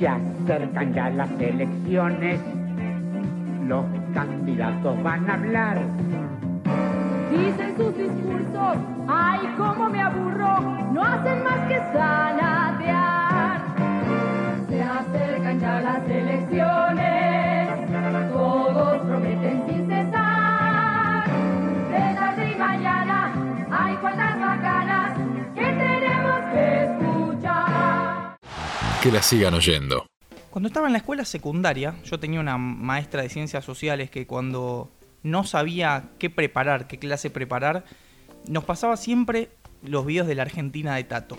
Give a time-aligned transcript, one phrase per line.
[0.00, 2.40] Se acercan ya las elecciones,
[3.68, 3.84] los
[4.14, 5.78] candidatos van a hablar.
[7.30, 10.58] Dicen sus discursos, ay, cómo me aburro,
[10.94, 13.60] no hacen más que sanatear.
[14.70, 17.68] Se acercan ya las elecciones,
[18.32, 21.24] todos prometen sin cesar.
[21.90, 22.99] De tarde y mañana,
[29.02, 30.06] Que la sigan oyendo.
[30.50, 34.90] Cuando estaba en la escuela secundaria, yo tenía una maestra de ciencias sociales que cuando
[35.22, 37.84] no sabía qué preparar, qué clase preparar,
[38.48, 39.50] nos pasaba siempre
[39.82, 41.36] los videos de la Argentina de Tato.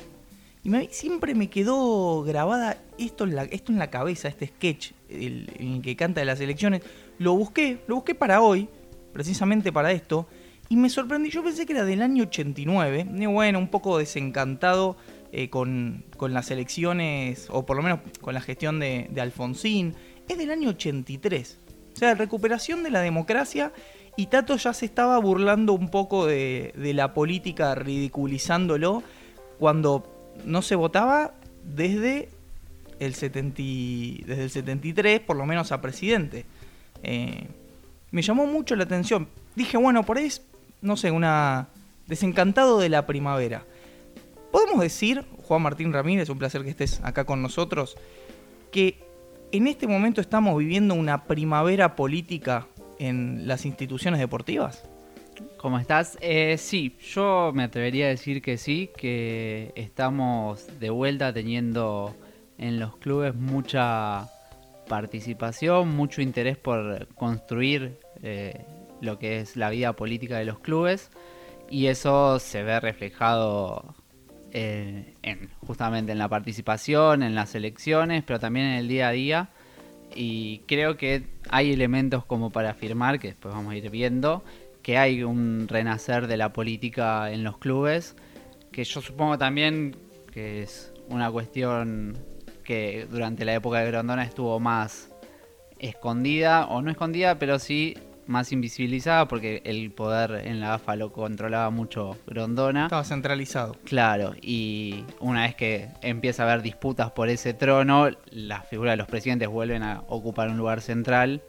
[0.63, 4.91] Y me- siempre me quedó grabada esto en la, esto en la cabeza, este sketch
[5.09, 6.81] en el que canta de las elecciones.
[7.19, 8.69] Lo busqué, lo busqué para hoy,
[9.13, 10.27] precisamente para esto,
[10.69, 11.29] y me sorprendí.
[11.29, 14.95] Yo pensé que era del año 89, y bueno, un poco desencantado
[15.31, 19.95] eh, con, las elecciones, o por lo menos con la gestión de, Alfonsín.
[20.27, 21.57] Es del año 83.
[21.93, 23.71] O sea, recuperación de la democracia
[24.17, 29.03] y Tato ya se estaba burlando un poco de, la política, ridiculizándolo,
[29.57, 32.29] cuando no se votaba desde
[32.99, 36.45] el, 70, y- desde el 73, por lo menos a presidente.
[37.03, 37.47] Eh,
[38.11, 39.27] me llamó mucho la atención.
[39.55, 40.41] Dije, bueno, por ahí es,
[40.81, 41.69] no sé, una
[42.07, 43.63] desencantado de la primavera.
[44.51, 47.95] Podemos decir, Juan Martín Ramírez, un placer que estés acá con nosotros,
[48.71, 48.99] que
[49.51, 52.67] en este momento estamos viviendo una primavera política
[52.99, 54.83] en las instituciones deportivas.
[55.57, 56.17] ¿Cómo estás?
[56.21, 62.15] Eh, sí, yo me atrevería a decir que sí, que estamos de vuelta teniendo
[62.57, 64.29] en los clubes mucha
[64.87, 68.65] participación, mucho interés por construir eh,
[69.01, 71.09] lo que es la vida política de los clubes
[71.69, 73.95] y eso se ve reflejado
[74.51, 79.11] eh, en, justamente en la participación, en las elecciones, pero también en el día a
[79.11, 79.49] día.
[80.13, 84.43] Y creo que hay elementos como para afirmar, que después vamos a ir viendo,
[84.81, 88.15] que hay un renacer de la política en los clubes,
[88.71, 89.95] que yo supongo también
[90.31, 92.17] que es una cuestión
[92.63, 95.09] que durante la época de Grondona estuvo más
[95.79, 97.97] escondida, o no escondida, pero sí
[98.27, 102.85] más invisibilizada, porque el poder en la AFA lo controlaba mucho Grondona.
[102.85, 103.75] Estaba centralizado.
[103.83, 108.97] Claro, y una vez que empieza a haber disputas por ese trono, las figuras de
[108.97, 111.41] los presidentes vuelven a ocupar un lugar central.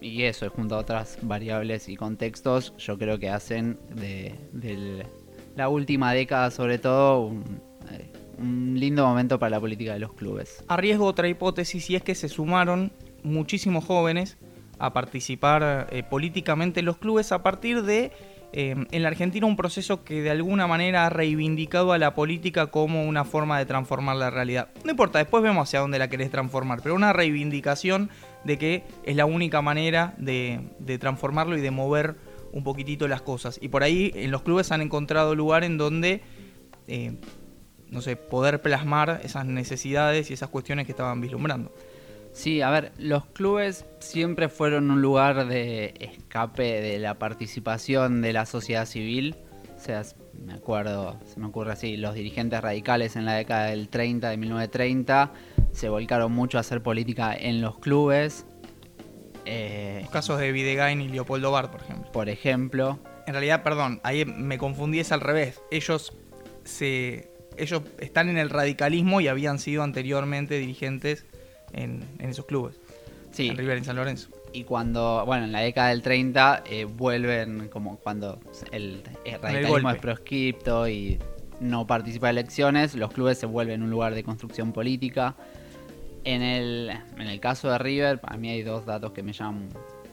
[0.00, 5.06] Y eso, junto a otras variables y contextos, yo creo que hacen de,
[5.54, 10.12] la última década, sobre todo, un, eh, un lindo momento para la política de los
[10.14, 10.64] clubes.
[10.66, 12.92] Arriesgo otra hipótesis y es que se sumaron
[13.22, 14.38] muchísimos jóvenes
[14.78, 18.12] a participar eh, políticamente en los clubes a partir de,
[18.52, 22.66] eh, en la Argentina, un proceso que de alguna manera ha reivindicado a la política
[22.66, 24.68] como una forma de transformar la realidad.
[24.84, 28.10] No importa, después vemos hacia dónde la querés transformar, pero una reivindicación
[28.44, 32.16] de que es la única manera de, de transformarlo y de mover
[32.52, 33.58] un poquitito las cosas.
[33.62, 36.22] Y por ahí en los clubes han encontrado lugar en donde...
[36.88, 37.16] eh,
[37.88, 41.74] no sé, poder plasmar esas necesidades y esas cuestiones que estaban vislumbrando.
[42.32, 48.32] Sí, a ver, los clubes siempre fueron un lugar de escape de la participación de
[48.32, 49.36] la sociedad civil.
[49.76, 50.02] O sea,
[50.44, 54.36] me acuerdo, se me ocurre así, los dirigentes radicales en la década del 30, de
[54.36, 55.32] 1930,
[55.72, 58.46] se volcaron mucho a hacer política en los clubes.
[59.44, 62.12] Eh, Los casos de Videgain y Leopoldo Bar, por ejemplo.
[62.12, 65.60] por ejemplo, En realidad, perdón, ahí me confundí, es al revés.
[65.70, 66.16] Ellos
[66.64, 67.28] se
[67.58, 71.26] ellos están en el radicalismo y habían sido anteriormente dirigentes
[71.72, 72.76] en, en esos clubes.
[73.30, 74.28] sí, En River y en San Lorenzo.
[74.52, 78.38] y cuando, bueno, en la década del 30 eh, vuelven como cuando
[78.70, 79.90] el, el radicalismo golpe.
[79.92, 81.18] es proscripto y
[81.60, 85.36] no participa de elecciones, los clubes se vuelven un lugar de construcción política.
[86.24, 89.68] En el, en el caso de River, a mí hay dos datos que me llaman,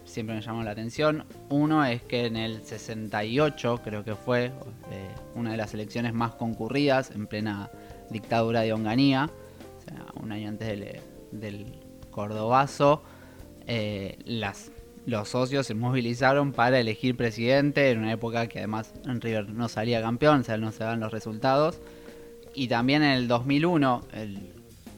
[0.06, 1.26] siempre me llaman la atención.
[1.50, 4.52] Uno es que en el 68, creo que fue eh,
[5.36, 7.70] una de las elecciones más concurridas en plena
[8.10, 9.30] dictadura de Onganía,
[9.78, 11.00] o sea, un año antes del,
[11.32, 11.80] del
[12.12, 13.04] Cordobazo,
[13.68, 14.18] eh,
[15.06, 19.68] los socios se movilizaron para elegir presidente en una época que además en River no
[19.70, 21.80] salía campeón, o sea, no se dan los resultados.
[22.54, 24.54] Y también en el 2001, el-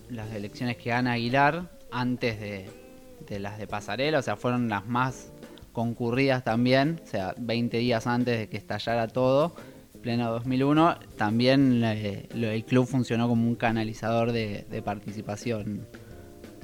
[0.09, 5.31] las elecciones que gana Aguilar, antes de, las de Pasarela, o sea, fueron las más
[5.71, 9.55] concurridas también, o sea, 20 días antes de que estallara todo,
[10.01, 15.87] pleno 2001, también eh, el club funcionó como un canalizador de participación.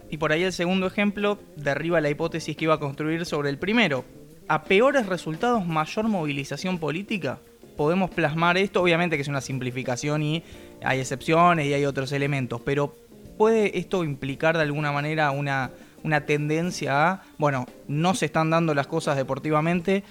[0.09, 3.57] Y por ahí el segundo ejemplo derriba la hipótesis que iba a construir sobre el
[3.57, 4.05] primero.
[4.47, 7.39] A peores resultados, mayor movilización política.
[7.75, 10.43] Podemos plasmar esto, obviamente que es una simplificación y
[10.83, 12.95] hay excepciones y hay otros elementos, pero
[13.37, 15.71] ¿puede esto implicar de alguna manera una,
[16.03, 20.03] una tendencia a, bueno, no se están dando las cosas deportivamente,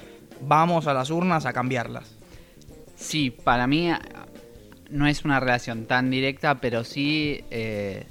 [0.42, 2.16] vamos a las urnas a cambiarlas?
[2.94, 3.90] Sí, para mí
[4.90, 8.06] no es una relación tan directa, pero sí eh,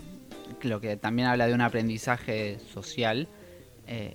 [0.66, 3.28] lo que también habla de un aprendizaje social.
[3.88, 4.14] Eh,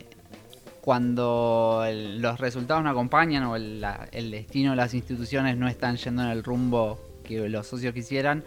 [0.81, 3.85] cuando los resultados no acompañan o el,
[4.31, 8.45] destino de las instituciones no están yendo en el rumbo que los socios quisieran,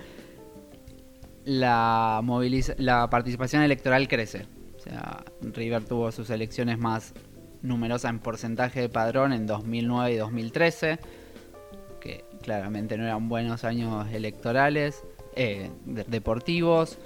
[1.45, 2.21] la,
[2.77, 4.47] la participación electoral crece.
[4.77, 7.13] O sea, River tuvo sus elecciones más
[7.61, 10.99] numerosas en porcentaje de padrón en 2009 y 2013
[12.03, 15.03] que claramente no eran buenos años electorales,
[15.37, 16.97] eh, de- deportivos.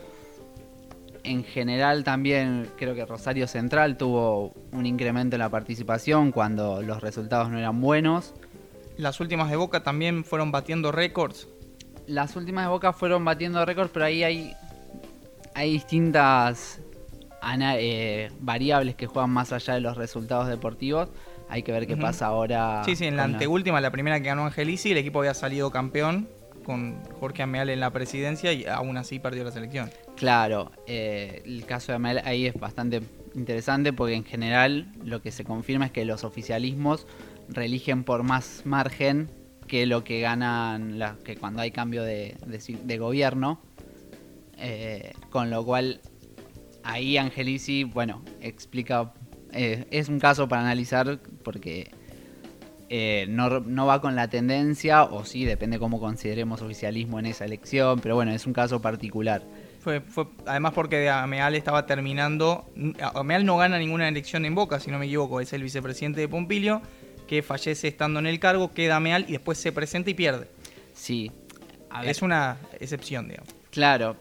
[1.28, 7.02] En general también creo que Rosario Central tuvo un incremento en la participación cuando los
[7.02, 8.34] resultados no eran buenos.
[8.98, 11.48] Las últimas de Boca también fueron batiendo récords.
[12.08, 14.54] Las últimas de Boca fueron batiendo récords, pero ahí hay,
[15.54, 16.80] hay distintas
[17.62, 21.10] eh, variables que juegan más allá de los resultados deportivos.
[21.50, 22.84] Hay que ver qué pasa ahora.
[22.86, 26.30] Sí, sí, en la- anteúltima, la primera que ganó Angelici, el equipo había salido campeón
[26.66, 29.90] con Jorge Ameal en la presidencia y aún así perdió la selección.
[30.18, 33.02] Claro, eh, el caso de Amel ahí es bastante
[33.36, 37.06] interesante porque en general lo que se confirma es que los oficialismos
[37.50, 39.30] reeligen por más margen
[39.68, 43.62] que lo que ganan la- que cuando hay cambio de gobierno.
[44.60, 46.02] Eh, con lo cual
[46.84, 49.14] ahí Angelici, bueno, explica,
[49.54, 51.92] eh, es un caso para analizar porque
[52.90, 57.46] eh, no, no va con la tendencia, o sí, depende cómo consideremos oficialismo en esa
[57.46, 59.44] elección, pero bueno, es un caso particular.
[59.88, 62.70] Fue, fue, además porque Ameal estaba terminando.
[63.16, 66.28] Ameal no gana ninguna elección en Boca, si no me equivoco, es el vicepresidente de
[66.28, 66.82] Pompilio,
[67.26, 70.50] que fallece estando en el cargo, queda Ameal y después se presenta y pierde.
[70.94, 71.32] Sí.
[71.90, 73.48] A ver, Es una excepción, digamos.
[73.72, 74.18] Claro.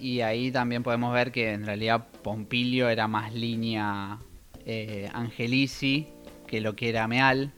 [0.00, 4.18] Y ahí también podemos ver que en realidad Pompilio era más línea
[4.66, 6.08] eh, Angelici
[6.48, 7.52] que lo que era Meal.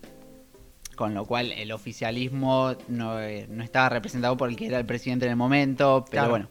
[0.94, 4.84] Con lo cual el oficialismo no, eh, no estaba representado por el que era el
[4.84, 6.04] presidente en el momento.
[6.10, 6.30] Pero Claro.
[6.30, 6.48] bueno,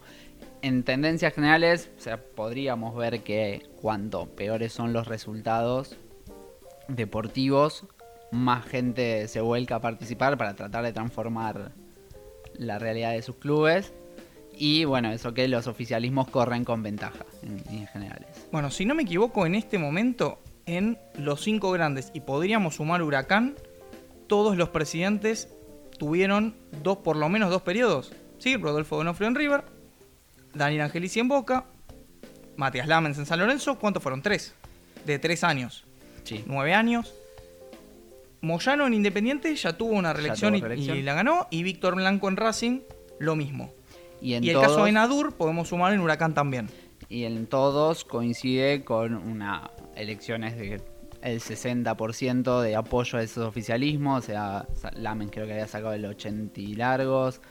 [0.66, 1.92] en tendencias generales,
[2.34, 5.96] podríamos ver que cuanto peores son los resultados
[6.88, 7.86] deportivos,
[8.32, 11.72] más gente se vuelca a participar para tratar de transformar
[12.56, 13.94] la realidad de sus clubes.
[14.58, 18.48] Y bueno, eso que los oficialismos corren con ventaja en líneas generales.
[18.52, 23.04] Bueno, si no me equivoco, en este momento, en los cinco grandes, y podríamos sumar
[23.04, 23.54] Huracán,
[24.26, 25.48] todos los presidentes
[26.00, 28.14] tuvieron dos, por lo menos dos periodos.
[28.40, 29.75] Sí, Rodolfo Donofrio en River,
[30.56, 31.66] Daniel Angelici en Boca,
[32.56, 34.22] Matías Lamens en San Lorenzo, ¿cuántos fueron?
[34.22, 34.54] Tres.
[35.06, 35.84] De tres años.
[36.24, 36.44] Sí.
[36.48, 37.14] Nueve años.
[38.42, 40.98] Moyano en Independiente ya tuvo una reelección, tuvo y- reelección.
[40.98, 41.48] Y, la ganó.
[41.50, 42.80] Y Víctor Blanco en Racing,
[43.20, 43.74] lo mismo.
[44.22, 46.70] Y en, y el todos, caso de Nadur podemos sumar en Huracán también.
[47.10, 50.82] y en todos coincide con una elecciones de
[51.22, 54.24] el 60% de apoyo a esos oficialismos.
[54.24, 57.42] O sea, Lamen creo que había sacado el 80 y largos.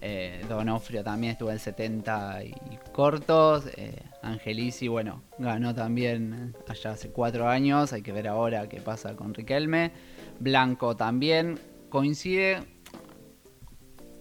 [0.00, 2.54] Eh, Donofrio también estuvo el 70 y
[2.92, 3.64] cortos.
[3.76, 7.92] Eh, Angelici, bueno, ganó también allá hace cuatro años.
[7.92, 9.92] Hay que ver ahora qué pasa con Riquelme.
[10.40, 11.58] Blanco también
[11.88, 12.62] coincide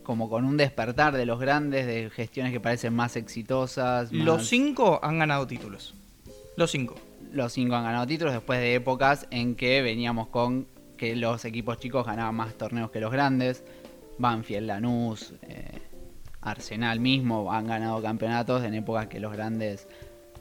[0.04, 4.12] como con un despertar de los grandes, de gestiones que parecen más exitosas.
[4.12, 5.94] más- Los cinco han ganado títulos.
[6.58, 6.96] Los cinco.
[7.32, 11.80] los cinco han ganado títulos después de épocas en que veníamos con que los equipos
[11.80, 13.66] chicos ganaban más torneos que los grandes.
[14.18, 15.82] Banfield, Lanús, eh,
[16.42, 19.88] Arsenal mismo han ganado campeonatos en épocas que los grandes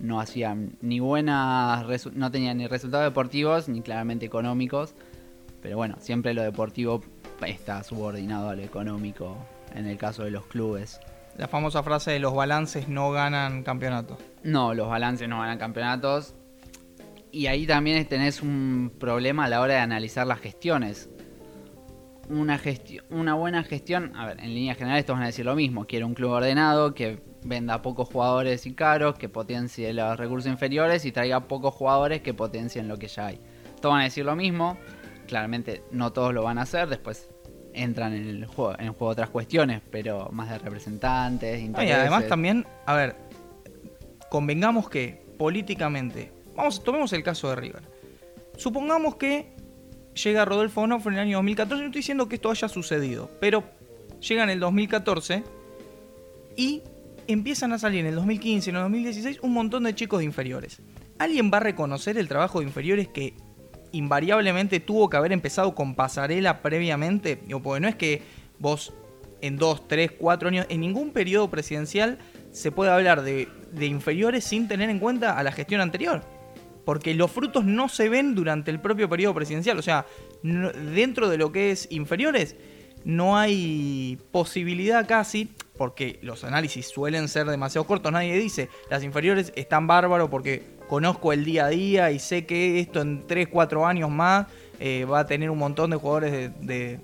[0.00, 4.94] no hacían ni buenas, no tenían ni resultados deportivos ni claramente económicos.
[5.62, 7.02] Pero bueno, siempre lo deportivo
[7.46, 9.36] está subordinado a lo económico
[9.74, 11.00] en el caso de los clubes.
[11.36, 14.18] La famosa frase de los balances no ganan campeonatos.
[14.42, 16.34] No, los balances no ganan campeonatos.
[17.32, 21.08] Y ahí también tenés un problema a la hora de analizar las gestiones.
[22.28, 22.60] Una,
[23.10, 25.86] una buena gestión, a ver, en líneas generales todos van a decir lo mismo.
[25.86, 31.04] Quiero un club ordenado, que venda pocos jugadores y caros, que potencie los recursos inferiores
[31.04, 33.40] y traiga pocos jugadores que potencien lo que ya hay.
[33.80, 34.78] Todos van a decir lo mismo.
[35.26, 37.30] Claramente no todos lo van a hacer, después
[37.72, 41.66] entran en el juego, en el juego otras cuestiones, pero más de representantes, No, y
[41.66, 41.96] intereses.
[41.98, 43.16] además también, a ver,
[44.30, 47.82] convengamos que políticamente, vamos, tomemos el caso de River.
[48.56, 49.53] Supongamos que
[50.14, 53.64] llega Rodolfo Onofre en el año 2014, no estoy diciendo que esto haya sucedido, pero
[54.20, 55.44] llega en el 2014
[56.56, 56.82] y
[57.26, 60.80] empiezan a salir en el 2015, en el 2016 un montón de chicos de inferiores.
[61.18, 63.34] ¿Alguien va a reconocer el trabajo de inferiores que
[63.92, 67.36] invariablemente tuvo que haber empezado con pasarela previamente?
[67.62, 68.22] Porque no es que
[68.58, 68.92] vos
[69.40, 72.18] en dos, tres, cuatro años, en ningún periodo presidencial
[72.50, 76.22] se puede hablar de, de inferiores sin tener en cuenta a la gestión anterior.
[76.84, 79.78] Porque los frutos no se ven durante el propio periodo presidencial.
[79.78, 80.06] O sea,
[80.42, 82.56] dentro de lo que es inferiores,
[83.04, 88.12] no hay posibilidad casi, porque los análisis suelen ser demasiado cortos.
[88.12, 92.80] Nadie dice, las inferiores están bárbaros porque conozco el día a día y sé que
[92.80, 94.46] esto en 3, 4 años más
[94.80, 96.50] eh, va a tener un montón de jugadores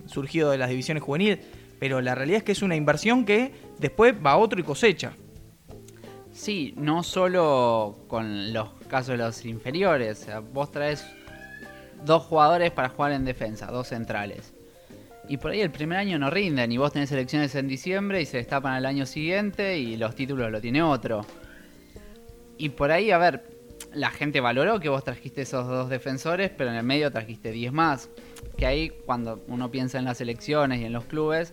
[0.07, 1.39] surgidos de las divisiones juveniles.
[1.79, 5.13] Pero la realidad es que es una inversión que después va a otro y cosecha.
[6.41, 10.23] Sí, no solo con los casos de los inferiores.
[10.23, 11.05] O sea, vos traes
[12.07, 14.55] dos jugadores para jugar en defensa, dos centrales.
[15.29, 18.25] Y por ahí el primer año no rinden y vos tenés elecciones en diciembre y
[18.25, 21.27] se destapan al año siguiente y los títulos lo tiene otro.
[22.57, 23.45] Y por ahí, a ver,
[23.93, 27.71] la gente valoró que vos trajiste esos dos defensores, pero en el medio trajiste 10
[27.75, 28.09] más.
[28.57, 31.53] Que ahí cuando uno piensa en las elecciones y en los clubes,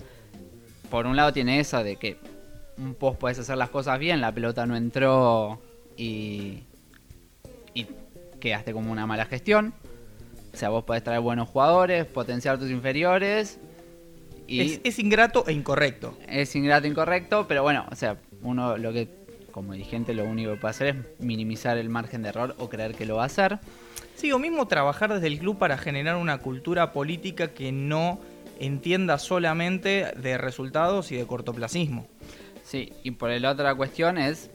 [0.90, 2.37] por un lado tiene eso de que
[2.78, 5.62] vos podés hacer las cosas bien, la pelota no entró
[5.96, 6.64] y,
[7.74, 7.88] y
[8.40, 9.74] quedaste como una mala gestión.
[10.54, 13.60] O sea, vos podés traer buenos jugadores, potenciar tus inferiores
[14.48, 16.18] y Es, es ingrato e incorrecto.
[16.28, 19.08] es ingrato, incorrecto, pero bueno, o sea, uno lo que
[19.52, 22.94] como dirigente lo único que puede hacer es minimizar el margen de error o creer
[22.94, 23.60] que lo va a hacer.
[24.16, 28.20] Sí, o mismo trabajar desde el club para generar una cultura política que no
[28.60, 32.08] entienda solamente de resultados y de cortoplacismo.
[32.68, 34.52] Sí, y por el otra cuestión es,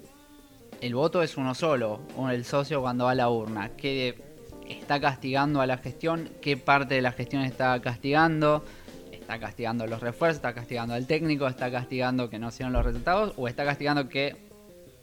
[0.83, 4.23] el voto es uno solo, el socio cuando va a la urna, que
[4.69, 8.66] está castigando a la gestión, qué parte de la gestión está castigando,
[9.11, 12.85] está castigando los refuerzos, está castigando al técnico, está castigando que no se dieron los
[12.85, 14.37] resultados, o está castigando que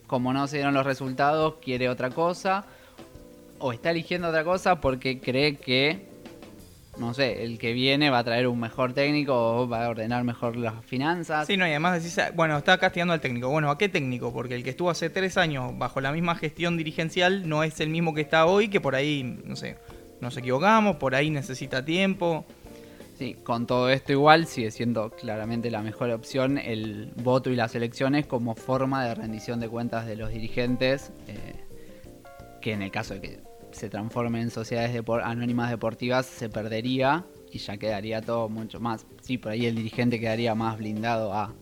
[0.06, 2.64] como no se dieron los resultados quiere otra cosa,
[3.58, 6.09] o está eligiendo otra cosa porque cree que,
[7.00, 10.22] no sé, el que viene va a traer un mejor técnico o va a ordenar
[10.22, 11.46] mejor las finanzas.
[11.46, 13.48] Sí, no, y además decís, ah, bueno, está castigando al técnico.
[13.48, 14.32] Bueno, ¿a qué técnico?
[14.34, 17.88] Porque el que estuvo hace tres años bajo la misma gestión dirigencial no es el
[17.88, 19.78] mismo que está hoy, que por ahí, no sé,
[20.20, 22.44] nos equivocamos, por ahí necesita tiempo.
[23.18, 27.74] Sí, con todo esto igual sigue siendo claramente la mejor opción el voto y las
[27.74, 31.54] elecciones como forma de rendición de cuentas de los dirigentes, eh,
[32.60, 37.58] que en el caso de que se transformen en sociedades anónimas deportivas se perdería y
[37.58, 39.06] ya quedaría todo mucho más.
[39.22, 41.54] Sí, por ahí el dirigente quedaría más blindado a,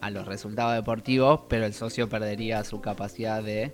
[0.00, 3.72] a los resultados deportivos, pero el socio perdería su capacidad de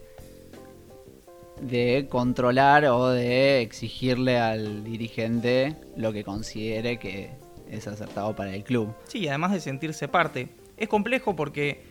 [1.60, 7.30] de controlar o de exigirle al dirigente lo que considere que
[7.68, 8.94] es acertado para el club.
[9.06, 10.48] Sí, además de sentirse parte.
[10.76, 11.82] Es complejo porque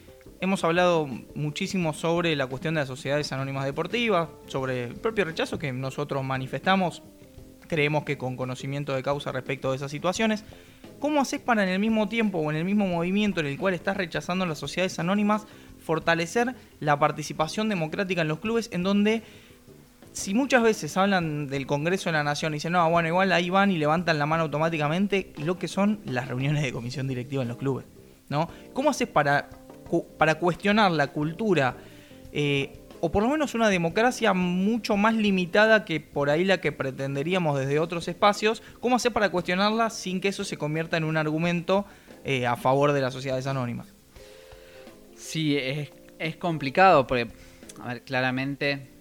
[0.41, 5.59] hemos hablado muchísimo sobre la cuestión de las sociedades anónimas deportivas, sobre el propio rechazo
[5.59, 7.03] que nosotros manifestamos.
[7.67, 10.43] Creemos que con conocimiento de causa respecto de esas situaciones.
[10.99, 13.73] ¿Cómo haces para en el mismo tiempo o en el mismo movimiento en el cual
[13.73, 15.45] estás rechazando las sociedades anónimas
[15.79, 19.23] fortalecer la participación democrática en los clubes en donde
[20.11, 23.51] si muchas veces hablan del Congreso de la Nación y dicen, no, bueno, igual ahí
[23.51, 27.49] van y levantan la mano automáticamente, lo que son las reuniones de comisión directiva en
[27.49, 27.85] los clubes,
[28.27, 28.49] ¿no?
[28.73, 29.47] ¿Cómo haces para,
[30.17, 31.77] para cuestionar la cultura,
[32.31, 36.71] eh, o por lo menos una democracia mucho más limitada que por ahí la que
[36.71, 38.63] pretenderíamos desde otros espacios?
[38.79, 41.85] ¿Cómo haces para cuestionarla sin que eso se convierta en un argumento
[42.23, 43.93] eh, a favor de las sociedades anónimas?
[45.15, 47.27] Sí, es, es complicado porque,
[47.81, 48.97] a ver, claramente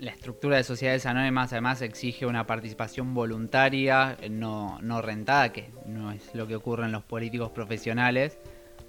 [0.00, 6.10] la estructura de sociedades anónimas además exige una participación voluntaria, no, no rentada, que no
[6.10, 8.38] es lo que ocurre en los políticos profesionales,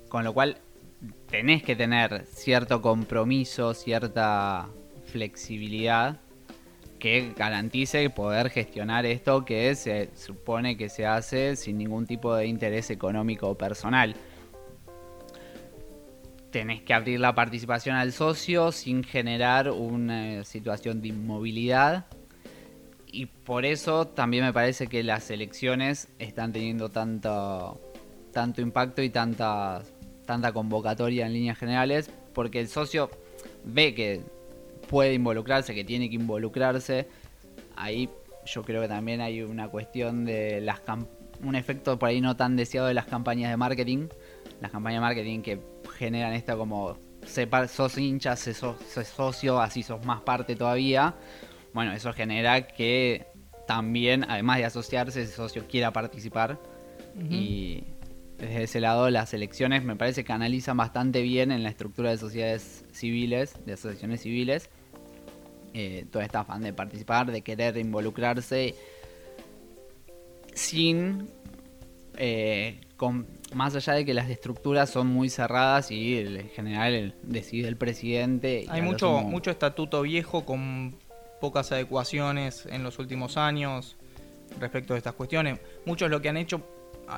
[0.07, 0.57] con lo cual
[1.27, 4.69] tenés que tener cierto compromiso, cierta
[5.05, 6.19] flexibilidad
[6.99, 12.45] que garantice poder gestionar esto que se supone que se hace sin ningún tipo de
[12.45, 14.15] interés económico o personal
[16.51, 22.05] tenés que abrir la participación al socio sin generar una situación de inmovilidad.
[23.07, 27.81] Y por eso también me parece que las elecciones están teniendo tanto,
[28.31, 29.81] tanto impacto y tanta,
[30.25, 33.09] tanta convocatoria en líneas generales, porque el socio
[33.63, 34.21] ve que
[34.89, 37.07] puede involucrarse, que tiene que involucrarse.
[37.75, 38.09] Ahí
[38.45, 40.81] yo creo que también hay una cuestión de las
[41.43, 44.07] un efecto por ahí no tan deseado de las campañas de marketing.
[44.61, 45.59] Las campañas de marketing que
[45.97, 48.77] generan esto como sepa- sos hincha, sos
[49.15, 51.15] socio, así sos más parte todavía.
[51.73, 53.25] Bueno, eso genera que
[53.67, 56.59] también, además de asociarse, ese socio quiera participar.
[57.29, 57.83] Y
[58.41, 62.17] desde ese lado, las elecciones me parece que analizan bastante bien en la estructura de
[62.17, 64.69] sociedades civiles, de asociaciones civiles,
[65.73, 68.75] eh, todo este afán de participar, de querer involucrarse
[70.53, 71.29] sin
[72.17, 76.93] eh, con, más allá de que las estructuras son muy cerradas y el- en general
[76.93, 78.65] el- decide el presidente.
[78.69, 80.95] Hay mucho, sumo- mucho estatuto viejo con
[81.39, 83.95] pocas adecuaciones en los últimos años
[84.59, 85.59] respecto de estas cuestiones.
[85.85, 86.61] Muchos lo que han hecho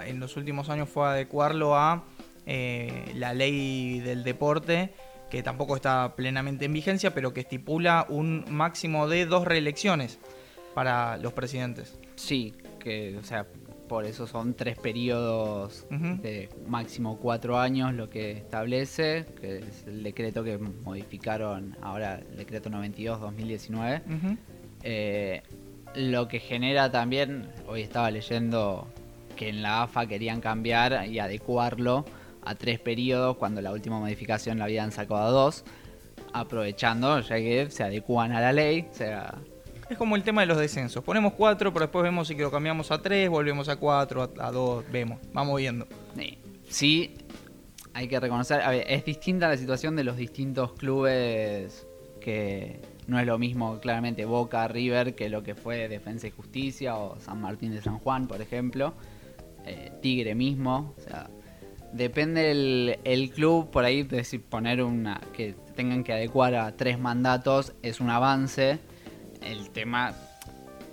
[0.05, 2.03] en los últimos años fue adecuarlo a
[2.45, 4.93] eh, la ley del deporte,
[5.29, 10.19] que tampoco está plenamente en vigencia, pero que estipula un máximo de dos reelecciones
[10.73, 11.97] para los presidentes.
[12.15, 13.47] Sí, que, o sea,
[13.87, 20.03] por eso son tres periodos de máximo cuatro años lo que establece, que es el
[20.03, 24.01] decreto que modificaron ahora, el decreto 92-2019.
[24.05, 24.37] Ujú.
[24.83, 25.43] Eh,
[25.95, 28.87] lo que genera también, hoy estaba leyendo
[29.33, 32.05] que en la AFA querían cambiar y adecuarlo
[32.41, 35.63] a tres periodos cuando la última modificación la habían sacado a dos,
[36.33, 39.35] aprovechando ya que se adecuan a la ley, o sea,
[39.89, 41.03] Es como el tema de los descensos.
[41.03, 44.51] Ponemos cuatro, pero después vemos si lo cambiamos a tres, volvemos a cuatro, a, a
[44.51, 45.87] dos, vemos, vamos viendo.
[46.69, 47.15] Sí,
[47.93, 51.85] hay que reconocer, a ver, es distinta la situación de los distintos clubes
[52.19, 56.95] que no es lo mismo claramente Boca, River que lo que fue Defensa y Justicia
[56.95, 58.93] o San Martín de San Juan, por ejemplo,
[59.65, 61.29] Eh, Tigre mismo, o sea,
[61.93, 66.99] depende el, el club, por ahí decir, poner una que tengan que adecuar a tres
[66.99, 68.79] mandatos es un avance,
[69.41, 70.13] el tema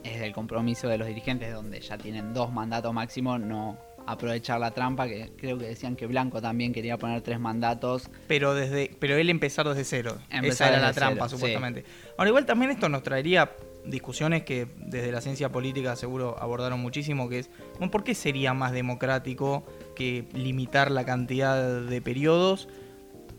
[0.04, 4.70] es el compromiso de los dirigentes donde ya tienen dos mandatos máximo, no aprovechar la
[4.70, 8.10] trampa, que creo que decían que Blanco también quería poner tres mandatos.
[8.26, 10.18] Pero desde pero él empezar desde cero.
[10.30, 11.84] Empezar Esa era la trampa, cero, supuestamente.
[12.16, 13.50] Ahora, igual también esto nos traería
[13.84, 18.54] discusiones que desde la ciencia política seguro abordaron muchísimo, que es, bueno, ¿por qué sería
[18.54, 22.68] más democrático que limitar la cantidad de periodos?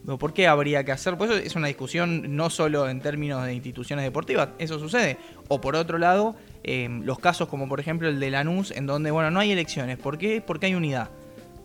[0.08, 1.18] ¿O ¿Por qué habría que hacer?
[1.18, 5.18] Pues eso es una discusión no solo en términos de instituciones deportivas, eso sucede.
[5.48, 9.12] O por otro lado, eh, los casos como por ejemplo el de Lanús, en donde,
[9.12, 9.98] bueno, no hay elecciones.
[9.98, 10.42] ¿Por qué?
[10.42, 11.12] Porque hay unidad.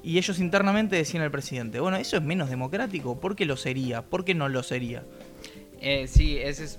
[0.02, 3.18] Y ellos internamente decían al presidente, bueno, ¿eso es menos democrático?
[3.18, 4.02] ¿Por qué lo sería?
[4.02, 5.02] ¿Por qué no lo sería?
[5.80, 6.78] Eh, sí, ese es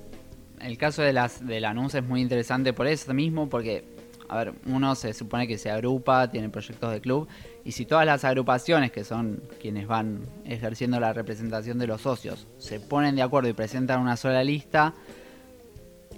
[0.61, 3.83] el caso de las de Lanús es muy interesante por eso mismo, porque
[4.29, 7.27] a ver, uno se supone que se agrupa, tiene proyectos de club,
[7.63, 12.47] y si todas las agrupaciones, que son quienes van ejerciendo la representación de los socios,
[12.57, 14.93] se ponen de acuerdo y presentan una sola lista,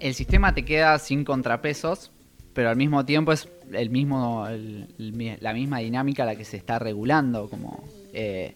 [0.00, 2.10] el sistema te queda sin contrapesos,
[2.52, 4.46] pero al mismo tiempo es el mismo,
[4.98, 8.52] la misma dinámica la que se está regulando, como eh,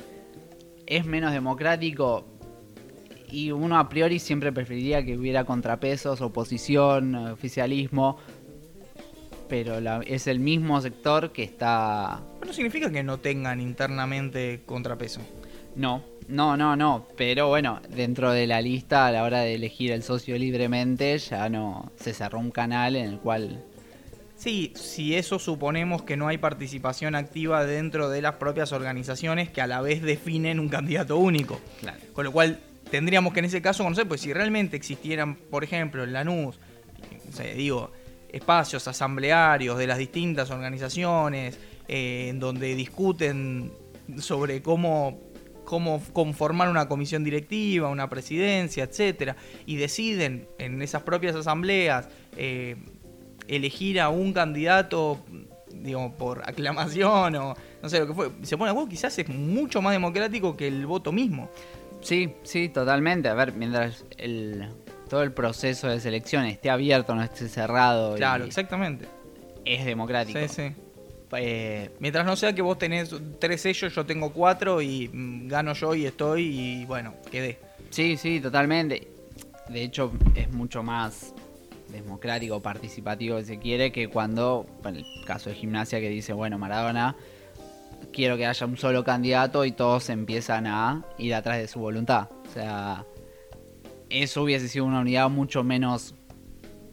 [0.86, 2.26] es menos democrático,
[3.34, 8.16] y uno a priori siempre preferiría que hubiera contrapesos, oposición, eh, oficialismo,
[9.48, 12.22] pero la- es el mismo sector que está...
[12.38, 15.20] Pero no significa que no tengan internamente contrapeso.
[15.76, 19.90] No, no, no, no, pero bueno, dentro de la lista a la hora de elegir
[19.90, 23.64] el socio libremente ya no se cerró un canal en el cual...
[24.36, 29.60] Sí, si eso suponemos que no hay participación activa dentro de las propias organizaciones que
[29.62, 31.60] a la vez definen un candidato único.
[31.80, 31.98] Claro.
[32.12, 32.58] Con lo cual
[32.90, 36.58] tendríamos que en ese caso conocer, pues si realmente existieran, por ejemplo, en Lanús,
[37.26, 37.92] no sé, digo,
[38.30, 43.72] espacios asamblearios de las distintas organizaciones, eh, en donde discuten
[44.18, 45.20] sobre cómo,
[45.64, 52.76] cómo conformar una comisión directiva, una presidencia, etcétera, y deciden en esas propias asambleas eh,
[53.48, 55.20] elegir a un candidato
[55.82, 59.82] digo, por aclamación o no sé lo que fue, se pone a quizás es mucho
[59.82, 61.50] más democrático que el voto mismo.
[62.04, 63.28] Sí, sí, totalmente.
[63.28, 64.68] A ver, mientras el,
[65.08, 69.06] todo el proceso de selección esté abierto, no esté cerrado, y Claro, exactamente.
[69.64, 70.38] es democrático.
[70.40, 70.72] Sí, sí.
[71.36, 75.72] Eh, Mientras no sea que vos tenés tres sellos, yo tengo cuatro y mm, gano
[75.72, 77.58] yo y estoy y bueno, quedé.
[77.90, 79.08] Sí, sí, totalmente.
[79.68, 81.34] De hecho, es mucho más
[81.88, 86.58] democrático, participativo, si se quiere, que cuando, en el caso de gimnasia, que dice, bueno,
[86.58, 87.16] Maradona,
[88.14, 92.28] quiero que haya un solo candidato y todos empiezan a ir atrás de su voluntad.
[92.48, 93.04] O sea,
[94.08, 96.14] eso hubiese sido una unidad mucho menos,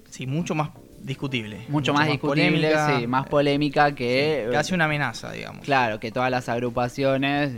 [0.10, 1.66] Sí, mucho más discutible.
[1.70, 5.64] mucho, más, discutible, polémica, sí, más polémica que, Casi una amenaza, digamos.
[5.64, 7.54] claro, que todas las agrupaciones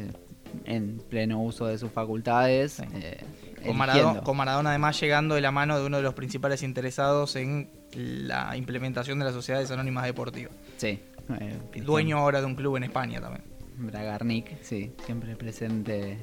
[0.65, 2.73] en pleno uso de sus facultades.
[2.73, 2.83] Sí.
[2.93, 3.23] eh,
[3.65, 4.23] Con Maradona, eligiendo.
[4.23, 8.55] con Maradona además llegando de la mano de uno de los principales interesados en la
[8.55, 10.53] implementación de las sociedades anónimas deportivas.
[10.77, 10.99] Sí.
[11.39, 13.43] eh, Dueño ahora de un club en España también.
[13.77, 16.17] Bragarnik, sí, siempre presente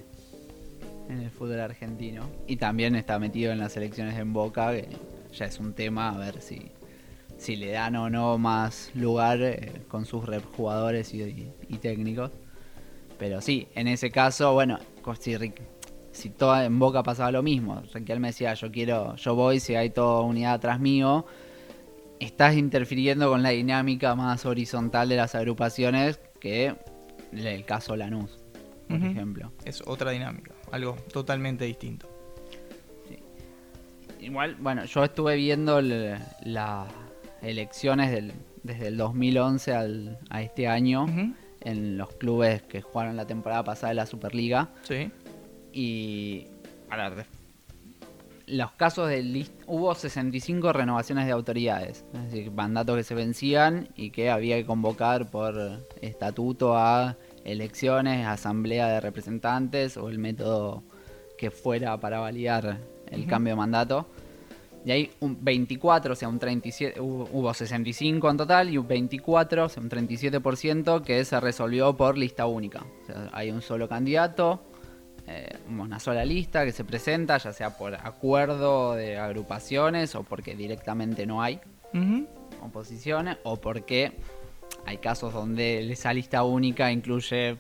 [1.09, 2.29] en el fútbol argentino.
[2.47, 4.89] Y también está metido en las elecciones en Boca, que
[5.33, 6.71] ya es un tema, a ver si,
[7.37, 10.25] si le dan o no más lugar eh, con sus
[10.57, 12.31] jugadores y, técnicos.
[13.19, 14.79] Pero sí, en ese caso, bueno,
[15.19, 15.37] si,
[16.13, 19.91] si toda en Boca pasaba lo mismo, Riquelme decía, yo quiero, yo voy, si hay
[19.91, 21.27] toda unidad atrás mío,
[22.19, 26.77] estás interfiriendo con la dinámica más horizontal de las agrupaciones que
[27.33, 28.39] el caso Lanús,
[28.89, 29.53] por ejemplo.
[29.65, 32.09] Es otra dinámica, algo totalmente distinto.
[34.21, 36.89] Igual, bueno, yo estuve viendo las
[37.41, 41.07] elecciones del- desde el 2011 al, a este año
[41.63, 44.71] en los clubes que jugaron la temporada pasada de la Superliga.
[44.83, 45.11] Sí.
[45.73, 46.47] Y.
[46.91, 47.27] A ver.
[48.51, 53.89] Los casos de list hubo 65 renovaciones de autoridades, es decir, mandatos que se vencían
[53.95, 55.55] y que había que convocar por
[56.01, 60.83] estatuto a elecciones, asamblea de representantes o el método
[61.39, 64.07] que fuera para validar el cambio de mandato.
[64.85, 68.89] Y hay un 24, o sea, un 37, hubo, hubo 65 en total y un
[68.89, 72.83] 24, o sea, un 37% que se resolvió por lista única.
[73.03, 74.61] O sea, hay un solo candidato,
[75.27, 80.55] eh, una sola lista que se presenta, ya sea por acuerdo de agrupaciones o porque
[80.57, 81.61] directamente no hay
[81.95, 82.27] Ujú.
[82.63, 84.13] oposiciones o porque
[84.87, 87.57] hay casos donde esa lista única incluye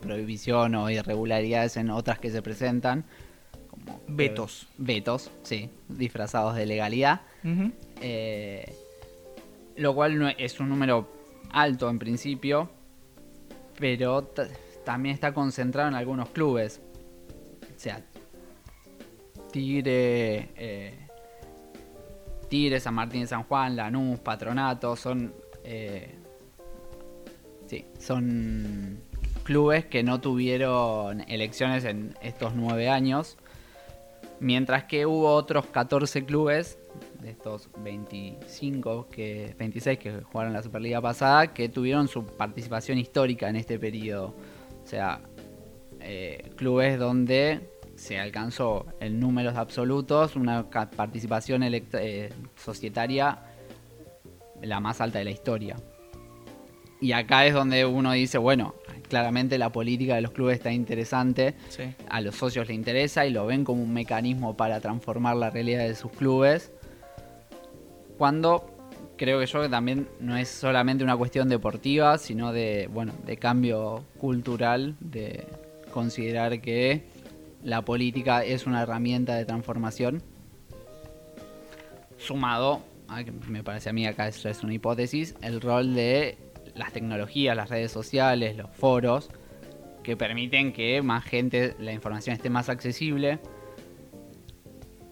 [0.00, 3.04] prohibición o irregularidades en otras que se presentan.
[3.70, 4.68] Como Vetos.
[4.78, 7.20] Vetos, sí, disfrazados de legalidad.
[8.00, 8.74] Eh,
[9.76, 11.08] lo cual no es un número
[11.52, 12.68] alto en principio,
[13.78, 14.22] pero
[14.88, 16.80] también está concentrado en algunos clubes.
[17.60, 18.02] O sea,
[19.52, 20.94] Tigre, eh,
[22.48, 26.14] Tigre, San Martín de San Juan, Lanús, Patronato, son, eh,
[27.66, 29.02] sí, son
[29.42, 33.36] clubes que no tuvieron elecciones en estos nueve años.
[34.40, 36.78] Mientras que hubo otros 14 clubes,
[37.20, 43.50] de estos 25 que, 26 que jugaron la Superliga pasada, que tuvieron su participación histórica
[43.50, 44.34] en este periodo.
[44.88, 45.20] O sea,
[46.00, 47.60] eh, clubes donde
[47.94, 53.38] se alcanzó en números absolutos una participación eh, societaria
[54.62, 55.76] la más alta de la historia.
[57.02, 58.76] Y acá es donde uno dice, bueno,
[59.10, 61.82] claramente la política de los clubes está interesante, Sí.
[62.08, 65.86] a los socios les interesa y lo ven como un mecanismo para transformar la realidad
[65.86, 66.72] de sus clubes.
[68.16, 68.77] Cuando
[69.18, 73.36] creo que yo que también no es solamente una cuestión deportiva, sino de, bueno, de
[73.36, 75.46] cambio cultural, de
[75.92, 77.04] considerar que
[77.62, 80.22] la política es una herramienta de transformación.
[82.16, 86.38] Sumado, a me parece a mí acá esto es una hipótesis, el rol de
[86.74, 89.30] las tecnologías, las redes sociales, los foros,
[90.02, 93.40] que permiten que más gente, la información esté más accesible.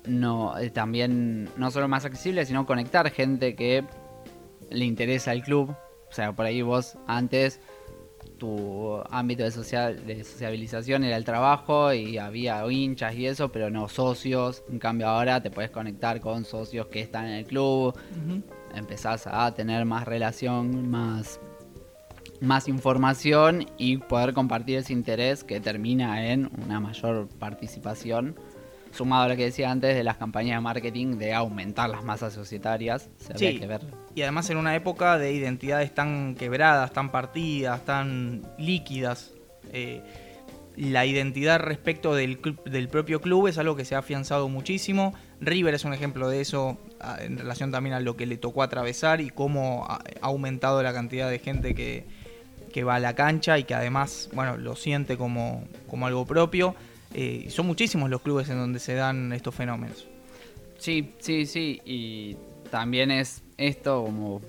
[0.06, 3.84] No, eh, también no solo más accesible, sino conectar gente que
[4.70, 5.70] le interesa el club.
[5.70, 7.60] O sea, por ahí vos antes
[8.38, 13.70] tu ámbito de, social, de sociabilización era el trabajo y había hinchas y eso, pero
[13.70, 14.62] no socios.
[14.70, 18.42] En cambio ahora te puedes conectar con socios que están en el club, Ujú.
[18.74, 21.40] empezás a tener más relación, más,
[22.40, 28.36] más información y poder compartir ese interés que termina en una mayor participación.
[28.96, 32.32] Sumado a lo que decía antes de las campañas de marketing de aumentar las masas
[32.32, 33.10] societarias.
[33.20, 33.58] O sea, Sí.
[33.58, 33.82] que ver.
[34.14, 39.32] Y además en una época de identidades tan quebradas, tan partidas, tan líquidas.
[39.72, 40.02] eh,
[40.76, 42.38] la identidad respecto del,
[42.90, 45.14] propio club es algo que se ha afianzado muchísimo.
[45.40, 46.78] River es un ejemplo de eso
[47.20, 50.92] en relación también a lo que le tocó atravesar y cómo ha ha aumentado la
[50.92, 52.04] cantidad de gente que,
[52.72, 56.74] que va a la cancha y que además bueno, lo siente como, como algo propio.
[57.18, 60.06] Eh, y son muchísimos los clubes en donde se dan estos fenómenos.
[60.76, 61.80] Sí, sí, sí.
[61.86, 62.36] Y
[62.70, 64.42] también es esto como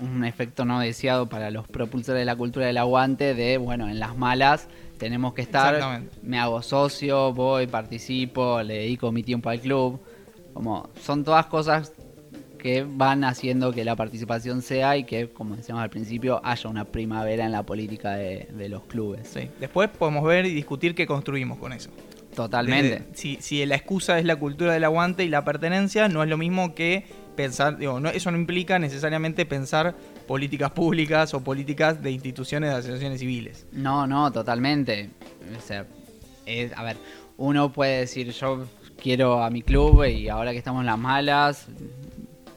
[0.00, 3.98] un efecto no deseado para los propulsores de la cultura del aguante de, bueno, en
[3.98, 9.60] las malas tenemos que estar, me hago socio, voy, participo, le dedico mi tiempo al
[9.60, 10.00] club.
[10.54, 11.92] Como son todas cosas
[12.58, 16.84] que van haciendo que la participación sea y que, como decíamos al principio, haya una
[16.84, 19.28] primavera en la política de, de los clubes.
[19.28, 19.48] Sí.
[19.60, 21.90] Después podemos ver y discutir qué construimos con eso.
[22.34, 22.90] Totalmente.
[23.00, 26.28] Desde- si, si la excusa es la cultura del aguante y la pertenencia, no es
[26.28, 27.04] lo mismo que
[27.36, 29.94] pensar, digo, no, eso no implica necesariamente pensar
[30.26, 33.66] políticas públicas o políticas de instituciones de asociaciones civiles.
[33.72, 35.10] No, no, totalmente.
[35.56, 35.86] O sea,
[36.46, 36.96] es- a ver,
[37.36, 38.66] uno puede decir, yo
[39.00, 41.68] quiero a mi club y ahora que estamos en las malas,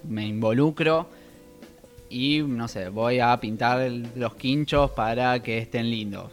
[0.08, 1.08] me involucro
[2.10, 6.32] y, no sé, voy a pintar los quinchos para que estén lindos.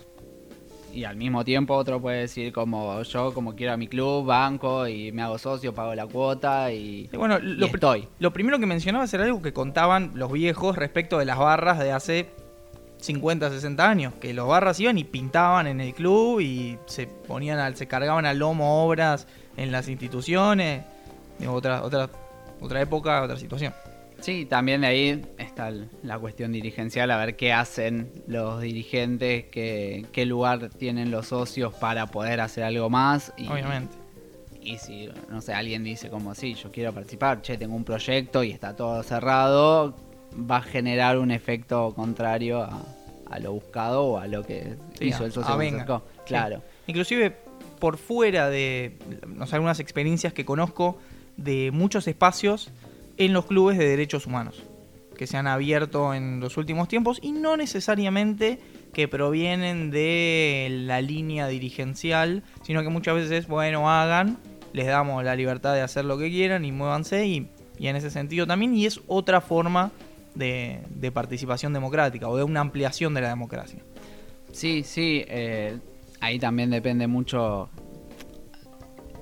[0.93, 4.89] Y al mismo tiempo otro puede decir como yo como quiero a mi club, banco
[4.89, 8.09] y me hago socio, pago la cuota y, Y bueno, y lo, pri- estoy.
[8.19, 11.93] lo primero que mencionabas era algo que contaban los viejos respecto de las barras de
[11.93, 12.31] hace
[13.01, 17.61] 50, 60 años, que los barras iban y pintaban en el club y se ponían
[17.61, 20.83] al, se cargaban al lomo obras en las instituciones,
[21.39, 21.85] Digo, otra,
[22.61, 23.73] otra, época, otra situación.
[24.21, 30.05] Sí, también de ahí está la cuestión dirigencial, a ver qué hacen los dirigentes, qué,
[30.13, 33.33] qué lugar tienen los socios para poder hacer algo más.
[33.37, 33.95] Y, Obviamente.
[34.61, 38.43] Y si, no sé, alguien dice como, sí, yo quiero participar, che, tengo un proyecto
[38.43, 39.95] y está todo cerrado,
[40.35, 42.83] va a generar un efecto contrario a,
[43.31, 45.77] a lo buscado o a lo que Sí, hizo el socio venga.
[45.85, 46.03] acercó.
[46.17, 46.23] Sí.
[46.27, 46.63] Claro.
[46.89, 47.37] Inclusive
[47.79, 48.97] por fuera de
[49.29, 50.99] no sé, algunas experiencias que conozco
[51.39, 52.71] de muchos espacios
[53.17, 54.63] en los clubes de derechos humanos
[55.17, 58.61] que se han abierto en los últimos tiempos y no necesariamente
[58.93, 64.39] que provienen de la línea dirigencial, sino que muchas veces es, bueno, hagan,
[64.73, 67.49] les damos la libertad de hacer lo que quieran y muévanse y,
[67.79, 69.91] y en ese sentido también, y es otra forma
[70.35, 73.81] de, participación democrática o de una ampliación de la democracia.
[74.53, 75.79] Sí, sí, eh,
[76.21, 77.69] ahí también depende mucho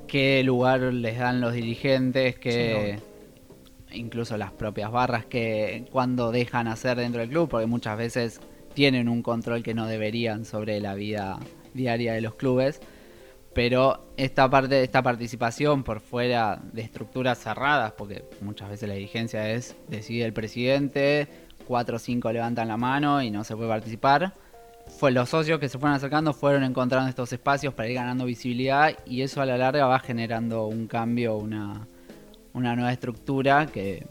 [0.07, 2.99] qué lugar les dan los dirigentes, que
[3.93, 8.41] incluso las propias barras que cuando dejan hacer dentro del club, porque muchas veces
[8.75, 11.39] tienen un control que no deberían sobre la vida
[11.75, 12.81] diaria de los clubes.
[13.55, 19.51] Pero esta parte, esta participación por fuera de estructuras cerradas, porque muchas veces la dirigencia
[19.51, 21.27] es decide el presidente,
[21.67, 24.35] cuatro o cinco levantan la mano y no se puede participar
[24.89, 28.97] fue los socios que se fueron acercando fueron encontrando estos espacios para ir ganando visibilidad
[29.05, 31.87] y eso a la larga va generando un cambio, una,
[32.53, 34.07] una nueva estructura que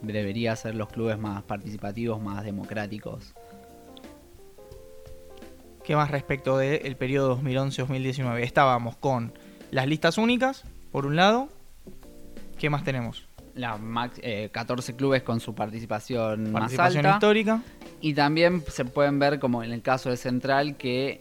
[0.00, 3.34] debería ser los clubes más participativos, más democráticos.
[5.84, 8.42] ¿Qué más respecto del periodo 2011-2019?
[8.42, 9.32] Estábamos con
[9.70, 11.48] las listas únicas, por un lado.
[12.56, 13.26] ¿Qué más tenemos?
[13.54, 17.16] Las max- eh, 14 clubes con su participación, Participación más alta.
[17.26, 17.62] histórica.
[18.00, 21.20] Y también se pueden ver, como en el caso de Central, que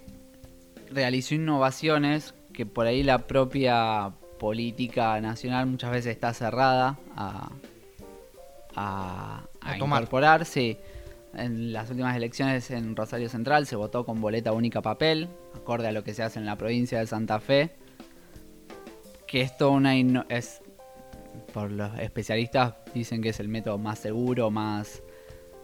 [0.92, 7.50] realizó innovaciones que por ahí la propia política nacional muchas veces está cerrada a,
[8.76, 10.02] a, A a tomar.
[10.02, 10.46] incorporar.
[10.46, 10.78] Sí.
[11.34, 15.92] En las últimas elecciones en Rosario Central se votó con boleta única papel, acorde a
[15.94, 17.72] lo que se hace en la provincia de Santa Fe.
[19.28, 19.96] Que esto una
[20.28, 20.62] es,
[21.54, 25.02] por los especialistas dicen que es el método más seguro, más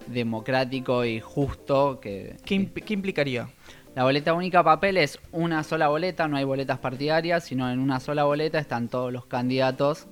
[0.08, 3.50] democrático y justo que, ¿Qué, qué implicaría?
[3.96, 8.00] la boleta única papel es una sola boleta, no hay boletas partidarias, sino en una
[8.00, 10.08] sola boleta están todos los candidatos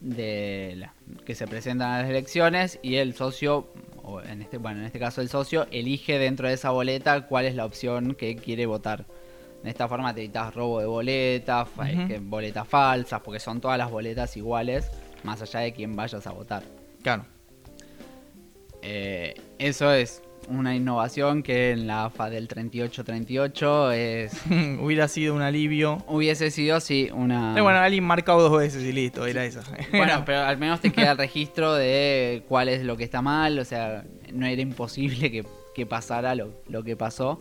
[0.00, 3.68] de la- que se presentan a las elecciones y el socio,
[4.02, 7.44] o en este, bueno, en este caso el socio, elige dentro de esa boleta cuál
[7.46, 9.04] es la opción que quiere votar.
[9.64, 11.66] De esta forma te evitas robo de boletas,
[12.20, 14.90] boletas falsas, porque son todas las boletas iguales,
[15.22, 16.62] más allá de quién vayas a votar.
[17.02, 17.24] Claro.
[18.82, 24.42] Eh, eso es una innovación que en la AFA del 38-38 es
[24.82, 26.04] Hubiera sido un alivio.
[26.08, 27.56] Hubiese sido, sí, una...
[27.56, 29.62] Eh, bueno, alguien marcado dos veces y listo, era esa.
[29.92, 33.58] Bueno, pero al menos te queda el registro de cuál es lo que está mal,
[33.58, 37.40] o sea, no era imposible que, que pasara lo, lo que pasó.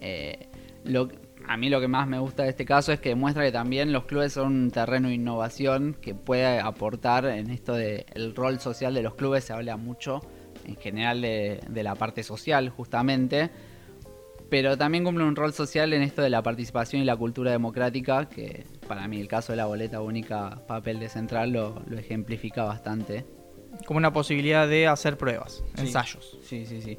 [0.00, 0.48] Eh,
[0.82, 1.08] lo,
[1.48, 3.92] a mí lo que más me gusta de este caso es que demuestra que también
[3.92, 8.60] los clubes son un terreno de innovación que puede aportar en esto de el rol
[8.60, 10.20] social de los clubes, se habla mucho
[10.64, 13.50] en general de, de la parte social justamente,
[14.48, 18.28] pero también cumple un rol social en esto de la participación y la cultura democrática,
[18.28, 22.64] que para mí el caso de la boleta única papel de central lo, lo ejemplifica
[22.64, 23.24] bastante.
[23.86, 25.80] Como una posibilidad de hacer pruebas, Sí.
[25.86, 26.38] ensayos.
[26.44, 26.98] Sí, sí, sí.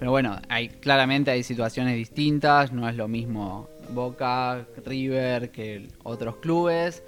[0.00, 6.36] Pero bueno, hay, claramente hay situaciones distintas, no es lo mismo Boca, River que otros
[6.36, 7.02] clubes.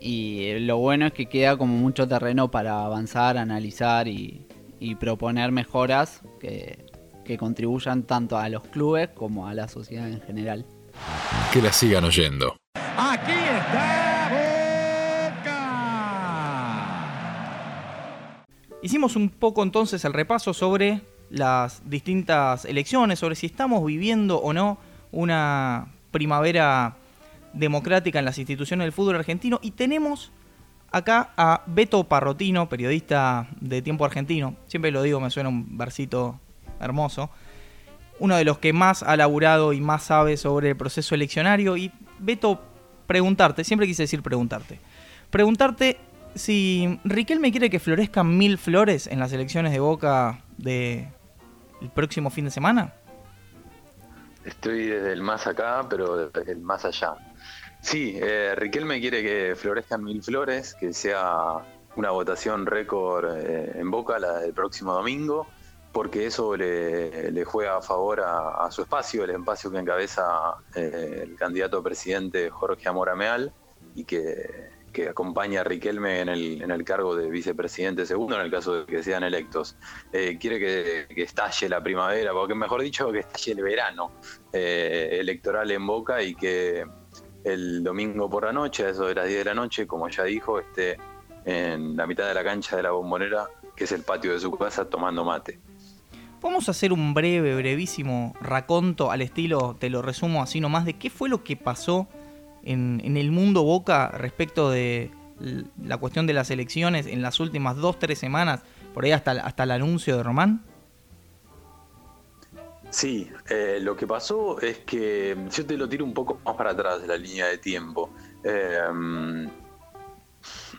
[0.00, 4.44] Y lo bueno es que queda como mucho terreno para avanzar, analizar y,
[4.80, 6.84] y proponer mejoras que,
[7.24, 10.66] que contribuyan tanto a los clubes como a la sociedad en general.
[11.52, 12.56] Que la sigan oyendo.
[12.74, 14.30] Aquí está
[15.44, 15.58] Boca.
[18.82, 24.52] Hicimos un poco entonces el repaso sobre las distintas elecciones, sobre si estamos viviendo o
[24.52, 24.78] no
[25.10, 26.96] una primavera
[27.54, 29.58] democrática en las instituciones del fútbol argentino.
[29.62, 30.30] Y tenemos
[30.90, 36.38] acá a Beto Parrotino, periodista de Tiempo Argentino, siempre lo digo, me suena un versito
[36.80, 37.30] hermoso,
[38.18, 41.78] uno de los que más ha laburado y más sabe sobre el proceso eleccionario.
[41.78, 42.60] Y Beto,
[43.06, 44.78] preguntarte, siempre quise decir preguntarte,
[45.30, 45.98] preguntarte
[46.34, 51.08] si Riquelme quiere que florezcan mil flores en las elecciones de Boca de
[51.82, 52.94] el próximo fin de semana.
[54.44, 57.14] Estoy desde el más acá, pero desde el más allá.
[57.80, 61.58] Sí, eh, Riquelme quiere que florezcan mil flores, que sea
[61.96, 65.46] una votación récord eh, en Boca la del próximo domingo,
[65.92, 70.24] porque eso le, juega a favor a, su espacio, el espacio que encabeza
[70.74, 73.52] eh, el candidato a presidente Jorge Amora Meal,
[73.94, 78.42] y que, que acompaña a Riquelme en el, en el cargo de vicepresidente segundo, en
[78.42, 79.76] el caso de que sean electos.
[80.12, 84.12] Eh, quiere que, estalle la primavera, porque mejor dicho, que estalle el verano
[84.52, 86.84] eh, electoral en Boca y que
[87.44, 90.24] el domingo por la noche, a eso de las 10 de la noche, como ya
[90.24, 90.98] dijo, esté
[91.44, 94.50] en la mitad de la cancha de la bombonera, que es el patio de su
[94.52, 95.58] casa, tomando mate.
[96.40, 100.94] Vamos a hacer un breve, brevísimo raconto al estilo, te lo resumo así nomás, de
[100.94, 102.08] qué fue lo que pasó
[102.64, 105.10] en, el mundo Boca respecto de
[105.82, 108.62] la cuestión de las elecciones en las últimas dos, tres semanas,
[108.94, 110.64] por ahí hasta, hasta el anuncio de Román?
[112.90, 116.72] Sí, eh, lo que pasó es que yo te lo tiro un poco más para
[116.72, 118.10] atrás de la línea de tiempo.
[118.44, 118.78] Eh,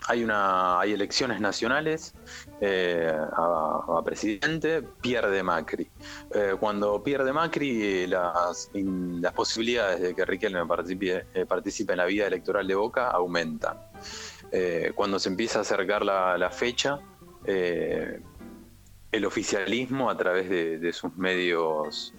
[0.06, 2.14] hay una hay elecciones nacionales
[2.60, 5.90] eh, a, presidente, pierde Macri.
[6.34, 12.04] Eh, cuando pierde Macri, las, las posibilidades de que Riquelme participe, eh, participe en la
[12.04, 13.78] vida electoral de Boca aumentan.
[14.52, 17.00] Eh, cuando se empieza a acercar la, la fecha,
[17.46, 22.14] el oficialismo a través de, sus medios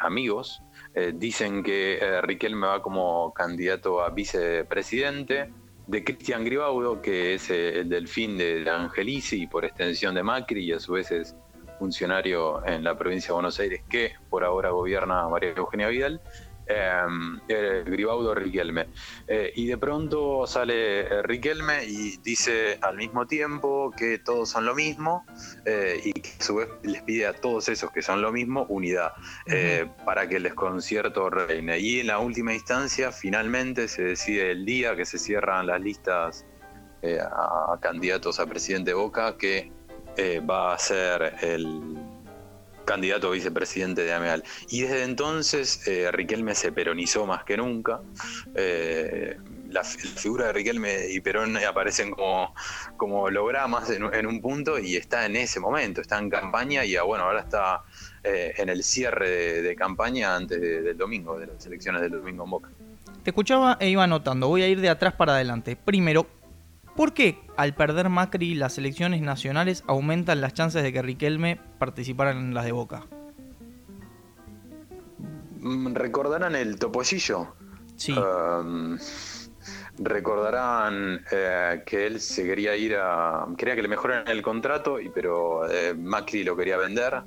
[0.00, 0.60] amigos
[1.14, 5.50] dicen que Riquelme va como candidato a vicepresidente,
[5.86, 10.80] de Cristian Gribaudo, que es el delfín de Angelici por extensión de Macri, y a
[10.80, 11.36] su vez es
[11.78, 16.20] funcionario en la provincia de Buenos Aires, que por ahora gobierna María Eugenia Vidal,
[16.68, 18.88] eh, Gribaudo Riquelme.
[19.26, 24.74] Eh, y de pronto sale Riquelme y dice al mismo tiempo que todos son lo
[24.74, 25.24] mismo
[25.64, 28.66] eh, y que a su vez les pide a todos esos que son lo mismo
[28.68, 30.04] unidad uh -huh.
[30.04, 31.78] para que el desconcierto reine.
[31.78, 36.44] Y en la última instancia finalmente se decide el día que se cierran las listas
[37.02, 39.70] a, a, candidatos a presidente Boca que
[40.48, 42.15] va a ser el
[42.86, 44.42] candidato a vicepresidente de AMEAL.
[44.70, 48.00] Y desde entonces eh, Riquelme se peronizó más que nunca.
[48.54, 49.36] Eh,
[49.68, 52.54] la, figura de Riquelme y Perón aparecen como,
[52.96, 56.96] como hologramas en, en, un punto y está en ese momento, está en campaña y
[56.96, 57.82] ah, bueno, ahora está
[58.24, 62.44] eh, en el cierre de, campaña antes de, del domingo, de las elecciones del domingo
[62.44, 62.70] en Boca.
[63.22, 65.74] Te escuchaba e iba anotando, voy a ir de atrás para adelante.
[65.74, 66.28] Primero,
[66.96, 72.30] ¿Por qué al perder Macri las elecciones nacionales aumentan las chances de que Riquelme participara
[72.30, 73.04] en las de Boca?
[75.60, 77.54] Mm, ¿Recordarán el topollillo?
[77.96, 78.12] Sí.
[78.12, 78.96] Um,
[79.98, 83.46] recordarán eh, que él se quería ir a.
[83.56, 87.22] quería que le mejoren el contrato, y, pero eh, Macri lo quería vender.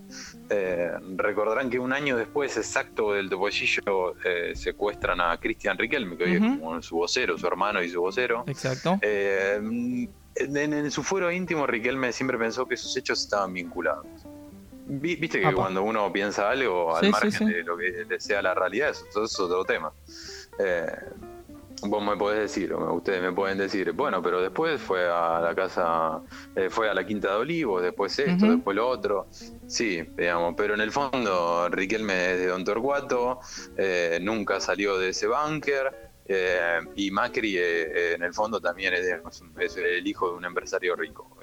[0.49, 6.23] Eh, recordarán que un año después exacto del topollillo eh, secuestran a Cristian Riquelme, que
[6.25, 6.53] hoy uh -huh.
[6.53, 8.43] es como su vocero, su hermano y su vocero.
[8.47, 8.99] Exacto.
[9.01, 10.09] En,
[10.55, 14.05] en, su fuero íntimo, Riquelme siempre pensó que sus hechos estaban vinculados.
[14.87, 15.55] Viste que Apa.
[15.55, 17.45] cuando uno piensa algo al sí, margen sí, sí.
[17.45, 19.91] de lo que sea la realidad, eso, eso es otro tema.
[20.57, 20.87] Eh,
[21.83, 25.55] vos me podés decir, o ustedes me pueden decir, bueno, pero después fue a la
[25.55, 26.21] casa,
[26.55, 28.55] eh, fue a la Quinta de Olivos, después esto, uh -huh.
[28.55, 29.27] después lo otro.
[29.67, 33.39] Sí, digamos, pero en el fondo Riquelme es de Don Torcuato,
[33.77, 36.09] eh, nunca salió de ese búnker.
[36.31, 39.19] Eh, y Macri eh, en el fondo también es, de,
[39.65, 41.35] es, el hijo de un empresario rico.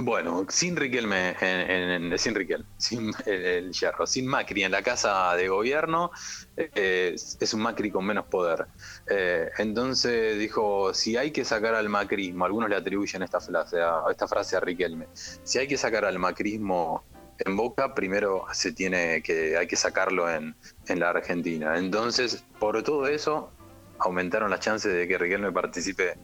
[0.00, 5.34] Bueno, sin Riquelme, en, sin Riquelme, sin el, el, hierro, sin Macri en la casa
[5.34, 6.12] de gobierno,
[6.56, 8.66] eh, es un Macri con menos poder.
[9.08, 14.04] Eh, entonces dijo, si hay que sacar al macrismo, algunos le atribuyen esta frase, a,
[14.08, 17.02] esta frase a Riquelme, si hay que sacar al macrismo
[17.40, 20.54] en Boca, primero se tiene que, hay que sacarlo en,
[20.86, 21.76] en la Argentina.
[21.76, 23.50] Entonces, por todo eso,
[23.98, 26.14] aumentaron las chances de que Riquelme participe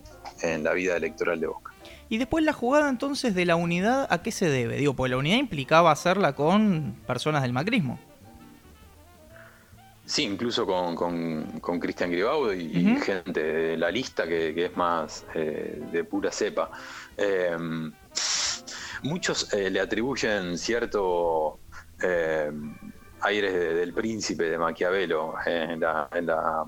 [0.43, 1.74] en la vida electoral de Boca.
[2.09, 4.77] Y después la jugada entonces de la unidad, ¿a qué se debe?
[4.77, 7.99] Digo, pues la unidad implicaba hacerla con personas del macrismo.
[10.07, 13.01] Sí, incluso con, con, con Cristian Gribaudo y, uh -huh.
[13.01, 16.71] gente de la lista que, que es más eh, de pura cepa.
[17.17, 17.57] Eh,
[19.03, 21.59] muchos eh, le atribuyen cierto
[23.23, 26.64] aires de, del príncipe de Maquiavelo en la, en la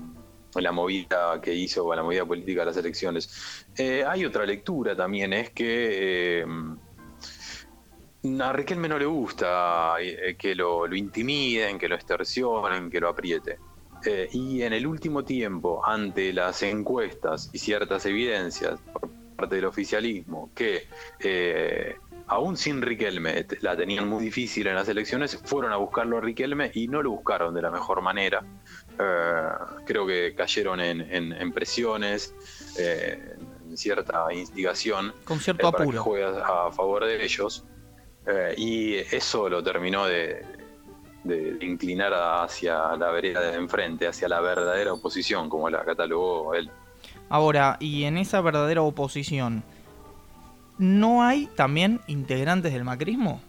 [0.55, 3.65] la movida que hizo, o la movida política de las elecciones.
[3.77, 6.45] Eh, hay otra lectura también, es que eh,
[8.41, 13.59] a Riquelme no le gusta eh, que lo, intimiden, que lo extorsionen, que lo apriete.
[14.05, 19.65] Eh, y en el último tiempo, ante las encuestas y ciertas evidencias por parte del
[19.65, 20.87] oficialismo, que
[22.27, 26.71] aún sin Riquelme la tenían muy difícil en las elecciones, fueron a buscarlo a Riquelme
[26.73, 28.43] y no lo buscaron de la mejor manera.
[28.99, 29.49] Eh,
[29.85, 32.33] creo que cayeron en, en, en presiones,
[32.77, 33.35] eh,
[33.69, 35.13] en cierta instigación.
[35.23, 36.03] Con cierto eh, apuro.
[36.13, 37.65] que a favor de ellos.
[38.25, 40.43] Eh, y eso lo terminó de,
[41.23, 46.53] de, de, inclinar hacia la vereda de enfrente, hacia la verdadera oposición, como la catalogó
[46.53, 46.69] él.
[47.29, 49.63] Ahora, y en esa verdadera oposición,
[50.77, 53.41] ¿no hay también integrantes del macrismo?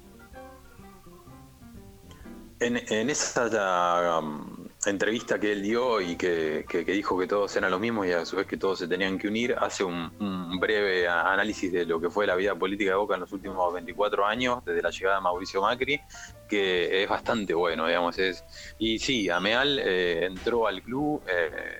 [2.60, 2.76] En,
[3.08, 8.12] esa um, entrevista que él dio y que, dijo que todos eran los mismos y
[8.12, 10.10] a su vez que todos se tenían que unir, hace un,
[10.58, 14.26] breve análisis de lo que fue la vida política de Boca en los últimos 24
[14.26, 16.00] años, desde la llegada de Mauricio Macri,
[16.48, 18.18] que es bastante bueno, digamos.
[18.18, 18.44] Es,
[18.78, 21.78] y sí, Ameal eh, entró al club, eh,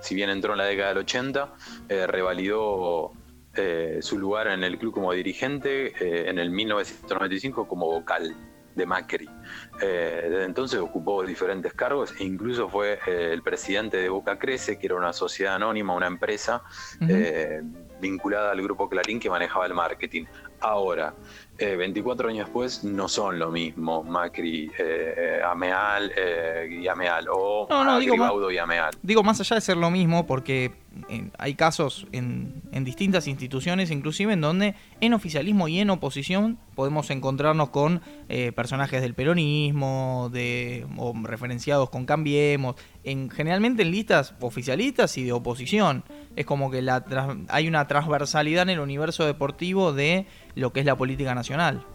[0.00, 1.54] si bien entró en la década del 80,
[1.88, 3.12] eh, revalidó
[3.56, 8.34] eh, su lugar en el club como dirigente eh, en el 1995 como vocal
[8.74, 9.28] de Macri.
[9.80, 14.78] Eh, desde entonces ocupó diferentes cargos e incluso fue eh, el presidente de Boca Crece,
[14.78, 16.62] que era una sociedad anónima, una empresa
[17.08, 17.62] eh,
[18.00, 20.24] vinculada al grupo Clarín que manejaba el marketing.
[20.60, 21.14] Ahora,
[21.58, 24.70] eh, 24 años después, no son lo mismo Macri,
[25.44, 26.12] Ameal
[26.70, 28.94] y Ameal, o No, no, digo, Agribaudo y Ameal.
[29.02, 30.72] Digo, más allá de ser lo mismo, porque
[31.08, 36.58] eh, hay casos en, en distintas instituciones, inclusive en donde en oficialismo y en oposición
[36.74, 43.90] podemos encontrarnos con eh, personajes del peronismo, de, o referenciados con Cambiemos, en, generalmente en
[43.90, 46.04] listas oficialistas y de oposición.
[46.36, 47.04] Es como que la,
[47.48, 51.86] hay una transversalidad en el universo deportivo de lo que es la política nacional.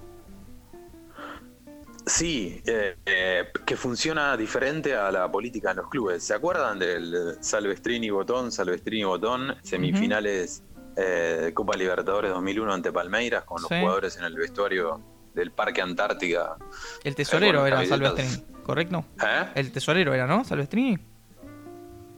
[2.10, 6.24] Sí, eh, eh, que funciona diferente a la política en los clubes.
[6.24, 10.64] ¿Se acuerdan del Salvestrini Botón, Salvestrini Botón, semifinales
[10.98, 13.76] eh, de Copa Libertadores 2001 ante Palmeiras con los Sí.
[13.80, 15.02] jugadores en el vestuario
[15.36, 16.56] del Parque Antártica?
[17.04, 17.86] El tesorero con era.
[17.86, 19.06] Salvestrini, ¿correcto?
[19.24, 19.46] ¿Eh?
[19.54, 20.44] El tesorero era, ¿no?
[20.44, 20.98] Salvestrini.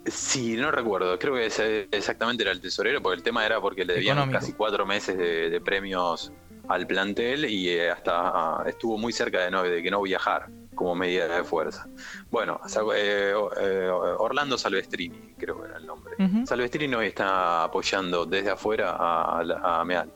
[0.05, 1.19] Sí, no recuerdo.
[1.19, 4.39] Creo que ese exactamente era el tesorero, porque el tema era porque le debían Económico.
[4.39, 6.31] casi cuatro meses de, de premios
[6.73, 10.47] al plantel y eh, hasta ah, estuvo muy cerca de, no, de que no viajar
[10.75, 11.87] como medida de fuerza.
[12.31, 12.59] Bueno,
[12.95, 16.15] eh, eh, Orlando Salvestrini, creo que era el nombre.
[16.17, 16.45] Ujú.
[16.47, 20.11] Salvestrini hoy está apoyando desde afuera a, a- a Meal.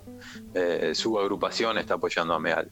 [0.53, 2.71] Eh, su agrupación está apoyando a Meal.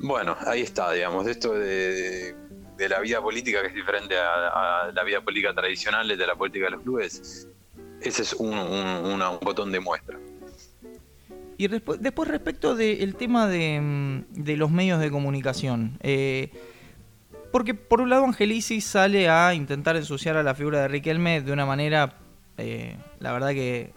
[0.00, 2.34] Bueno, ahí está, digamos, esto de,
[2.76, 6.34] de la vida política que es diferente a, a la vida política tradicional de la
[6.34, 7.48] política de los clubes.
[8.02, 10.18] Ese es un, un- una- un botón de muestra.
[11.56, 15.98] Y después respecto del tema de, mm, de los medios de comunicación.
[16.02, 16.50] eh,
[17.54, 21.52] porque por un lado Angelici sale a intentar ensuciar a la figura de Riquelme de
[21.52, 22.16] una manera,
[22.58, 23.92] eh, la verdad que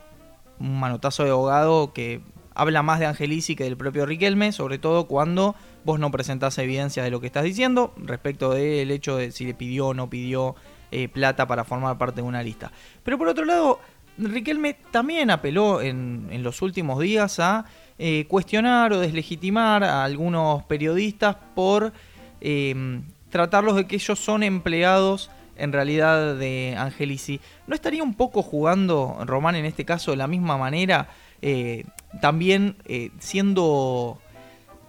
[0.60, 2.22] un manotazo de abogado que
[2.54, 5.56] habla más de Angelici que del propio Riquelme, sobre todo cuando
[5.86, 9.56] vos no presentás evidencias de lo que estás diciendo respecto del hecho de si le
[9.56, 10.54] pidió o no pidió
[10.92, 12.72] eh, plata para formar parte de una lista.
[13.02, 13.80] Pero por otro lado,
[14.18, 17.66] Riquelme también apeló en, en los últimos días a
[18.00, 21.94] eh, cuestionar o deslegitimar a algunos periodistas por
[22.42, 27.40] eh, tratarlos de que ellos son empleados en realidad de Angelici.
[27.66, 31.10] ¿No estaría un poco jugando Román en este caso de la misma manera?
[31.42, 31.86] eh,
[32.22, 34.20] también eh, siendo,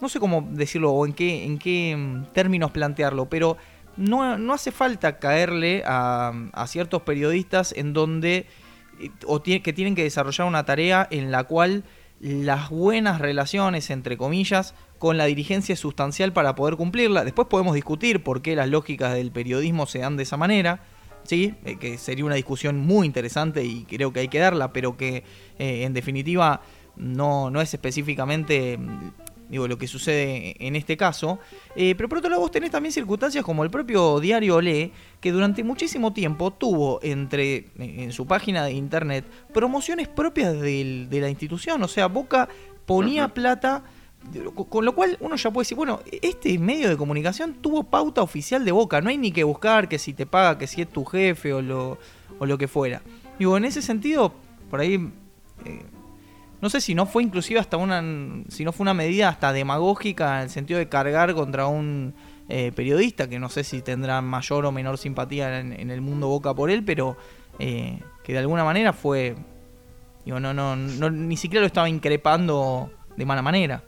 [0.01, 3.57] no sé cómo decirlo o en qué, en qué mm, términos plantearlo, pero
[3.97, 8.47] no, no hace falta caerle a, a ciertos periodistas en donde
[9.27, 11.85] o que tienen que desarrollar una tarea en la cual
[12.21, 17.25] las buenas relaciones, entre comillas, con la dirigencia es sustancial para poder cumplirla.
[17.25, 20.83] Después podemos discutir por qué las lógicas del periodismo se dan de esa manera,
[21.23, 21.55] ¿sí?
[21.65, 25.23] Eh, que sería una discusión muy interesante y creo que hay que darla, pero que
[25.59, 26.63] eh, en definitiva
[26.97, 28.79] no, no es específicamente
[29.49, 31.39] digo, lo que sucede en este caso.
[31.77, 35.33] Eh, pero por otro lado, vos tenés también circunstancias como el propio diario Olé, que
[35.33, 41.29] durante muchísimo tiempo tuvo entre en su página de internet promociones propias del- de la
[41.31, 41.83] institución.
[41.83, 42.49] O sea, Boca
[42.87, 43.85] ponía plata.
[44.55, 48.21] Con con lo cual uno ya puede decir, bueno, este medio de comunicación tuvo pauta
[48.21, 50.89] oficial de Boca, no hay ni que buscar que si te paga, que si es
[50.89, 51.99] tu jefe o lo,
[52.39, 53.01] o lo que fuera.
[53.39, 54.35] Digo, en ese sentido,
[54.71, 54.95] por ahí
[55.65, 55.83] eh,
[56.61, 58.03] no sé si no fue inclusive hasta una
[58.49, 62.15] si no fue una medida hasta demagógica en el sentido de cargar contra un
[62.49, 66.55] eh, periodista que no sé si tendrá mayor o menor simpatía en, el mundo boca
[66.55, 67.17] por él pero
[67.59, 69.37] eh, que de alguna manera fue
[70.27, 73.83] no, no no ni siquiera lo estaba increpando de mala manera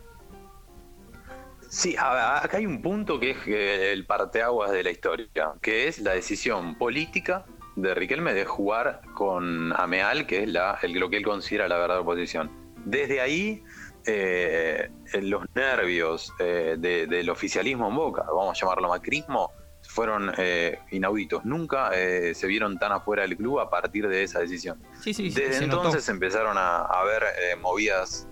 [1.68, 5.28] Sí, acá hay un punto que es eh, el parteaguas de la historia,
[5.62, 7.46] que es la decisión política
[7.76, 11.76] de Riquelme de jugar con Ameal, que es la, el- lo que él considera la
[11.76, 12.50] verdadera oposición.
[12.84, 13.62] Desde ahí,
[14.06, 14.88] eh,
[15.20, 19.52] los nervios eh, de- del oficialismo en Boca, vamos a llamarlo macrismo,
[19.82, 21.44] fueron eh, inauditos.
[21.44, 24.80] Nunca se vieron tan afuera del club a partir de esa decisión.
[25.02, 25.82] sí sí Desde notó.
[25.84, 28.28] entonces empezaron a, a ver eh, movidas,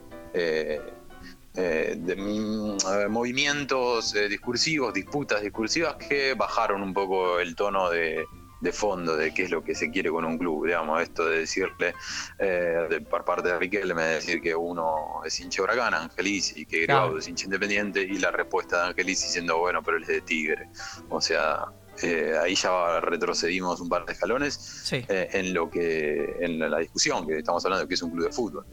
[1.55, 8.25] de, mm, movimientos discursivos, disputas discursivas que bajaron un poco el tono de,
[8.61, 11.41] de fondo de qué es lo que se quiere con un club, digamos, esto de
[11.41, 11.95] decirle
[12.39, 16.85] eh, de, por parte de Riquelme, decir que uno es hincha Huracán, Angelici, y que
[16.87, 17.03] Claro.
[17.03, 20.21] Graudo es hincha Independiente, y la respuesta de Angelici diciendo, bueno, pero él es de
[20.23, 20.69] Tigre.
[21.09, 21.67] O sea,
[22.03, 25.05] eh, ahí ya retrocedimos un par de escalones Sí.
[25.09, 28.11] eh, en lo que en la, la discusión que estamos hablando de que es un
[28.11, 28.65] club de fútbol.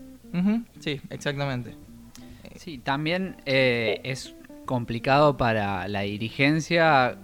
[0.80, 1.76] Sí, exactamente.
[2.58, 7.18] Sí, también eh, es complicado para la dirigencia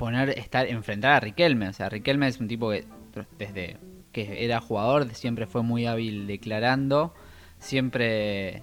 [0.00, 1.68] poner, estar, enfrentar a Riquelme.
[1.68, 2.84] O sea, Riquelme es un tipo que
[3.38, 3.76] desde
[4.12, 7.14] que era jugador siempre fue muy hábil declarando.
[7.58, 8.62] Siempre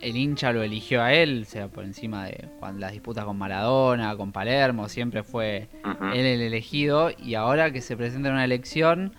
[0.00, 3.38] el hincha lo eligió a él, o sea, por encima de cuando las disputas con
[3.38, 5.68] Maradona, con Palermo, siempre fue
[6.12, 7.10] él el elegido.
[7.16, 9.14] Y ahora que se presenta en una elección,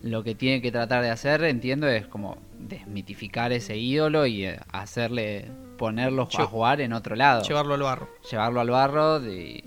[0.00, 4.58] lo que tiene que tratar de hacer, entiendo, es como desmitificar ese ídolo y eh,
[4.72, 7.42] hacerle ponerlo a Lle- jugar en otro lado.
[7.42, 8.08] Llevarlo al barro.
[8.30, 9.20] Llevarlo al barro.
[9.20, 9.64] De,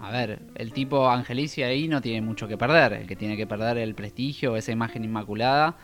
[0.00, 2.92] a ver, el tipo Angelici ahí no tiene mucho que perder.
[2.94, 5.76] El que tiene que perder el prestigio, esa imagen inmaculada,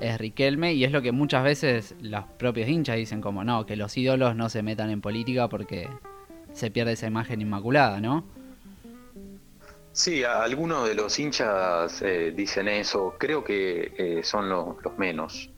[0.00, 0.72] es Riquelme.
[0.74, 4.34] Y es lo que muchas veces los propios hinchas dicen como no, que los ídolos
[4.36, 5.88] no se metan en política porque
[6.52, 8.24] se pierde esa imagen inmaculada, ¿no?
[9.92, 15.50] Sí, algunos de los hinchas eh, dicen eso, creo que eh, son lo- los menos.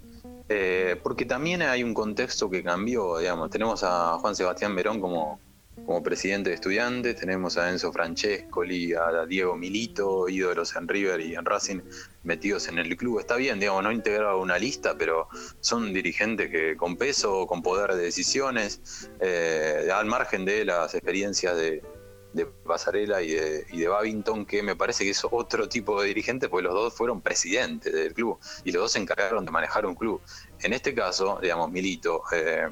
[0.49, 5.39] Eh, porque también hay un contexto que cambió, digamos, tenemos a Juan Sebastián Verón como,
[5.87, 11.35] como presidente de estudiantes, tenemos a Enzo Francescoli, a Diego Milito, ídolos en River y
[11.35, 11.81] en Racing
[12.23, 13.19] metidos en el club.
[13.19, 15.29] Está bien, digamos, no integrado una lista, pero
[15.61, 21.57] son dirigentes que con peso, con poder de decisiones, eh, al margen de las experiencias
[21.57, 21.83] de,
[22.33, 26.09] de Pasarela y de, y de Babington, que me parece que es otro tipo de
[26.09, 29.85] dirigente, porque los dos fueron presidentes del club y los dos se encargaron de manejar
[29.87, 30.21] un club.
[30.61, 32.69] En este caso, digamos, Milito, eh,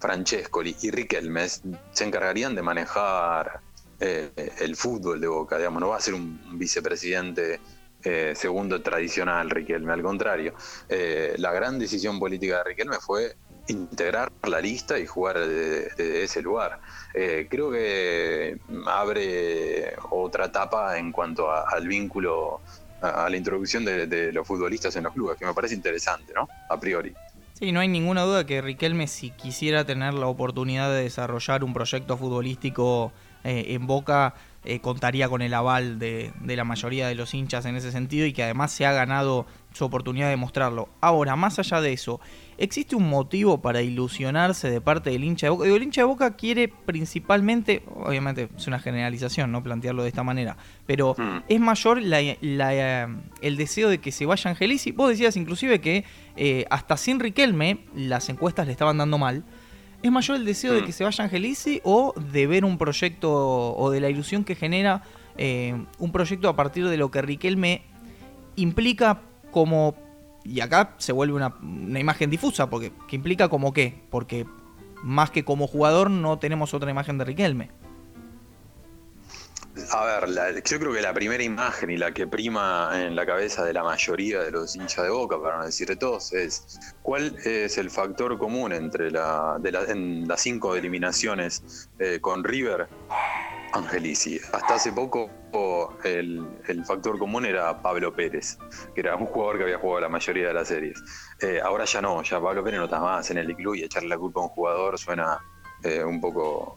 [0.00, 3.60] Francescoli y Riquelme se encargarían de manejar
[4.00, 4.30] eh,
[4.60, 7.60] el fútbol de Boca, digamos, no va a ser un, vicepresidente
[8.02, 10.54] eh, segundo tradicional Riquelme, al contrario.
[10.88, 13.36] Eh, la gran decisión política de Riquelme fue
[13.68, 16.80] integrar la lista y jugar de ese lugar.
[17.14, 22.62] Eh, creo que abre otra etapa en cuanto a- al vínculo,
[23.00, 26.32] a, a la introducción de, de los futbolistas en los clubes, que me parece interesante,
[26.34, 26.48] ¿no?
[26.68, 27.14] A priori.
[27.60, 31.74] Sí, no hay ninguna duda que Riquelme, si quisiera tener la oportunidad de desarrollar un
[31.74, 33.12] proyecto futbolístico
[33.44, 34.32] eh, en Boca,
[34.64, 38.24] eh, contaría con el aval de, de la mayoría de los hinchas en ese sentido
[38.24, 40.88] y que además se ha ganado su oportunidad de mostrarlo.
[41.00, 42.20] Ahora, más allá de eso,
[42.58, 45.64] ¿existe un motivo para ilusionarse de parte del hincha de Boca?
[45.64, 50.22] Digo, el hincha de Boca quiere principalmente, obviamente es una generalización, no plantearlo de esta
[50.24, 50.56] manera,
[50.86, 51.38] pero Hmm.
[51.48, 53.06] es mayor la- la, eh,
[53.42, 54.90] el deseo de que se vaya Angelici.
[54.92, 56.04] Vos decías inclusive que
[56.36, 59.44] eh, hasta sin Riquelme las encuestas le estaban dando mal.
[60.02, 60.86] ¿Es mayor el deseo de Mm.
[60.86, 63.30] que se vaya Angelici o de ver un proyecto
[63.76, 65.02] o de la ilusión que genera
[65.36, 67.82] eh, un proyecto a partir de lo que Riquelme
[68.56, 69.20] implica
[69.50, 69.94] como...
[70.42, 74.46] Y acá se vuelve una, una imagen difusa, porque que implica como qué, porque
[75.02, 77.70] más que como jugador no tenemos otra imagen de Riquelme.
[79.92, 83.24] A ver, la- yo creo que la primera imagen y la que prima en la
[83.24, 86.78] cabeza de la mayoría de los hinchas de Boca, para no decir de todos, es
[87.02, 92.42] cuál es el factor común entre la, de la- en las cinco eliminaciones eh, con
[92.44, 92.88] River,
[93.72, 94.38] Angelici.
[94.52, 95.30] Hasta hace poco
[96.04, 98.58] el, el factor común era Pablo Pérez,
[98.94, 101.02] que era un jugador que había jugado la mayoría de las series.
[101.40, 104.08] Eh, ahora ya no, ya Pablo Pérez no está más en el club y echarle
[104.08, 105.38] la culpa a un jugador suena
[105.82, 106.76] eh, un poco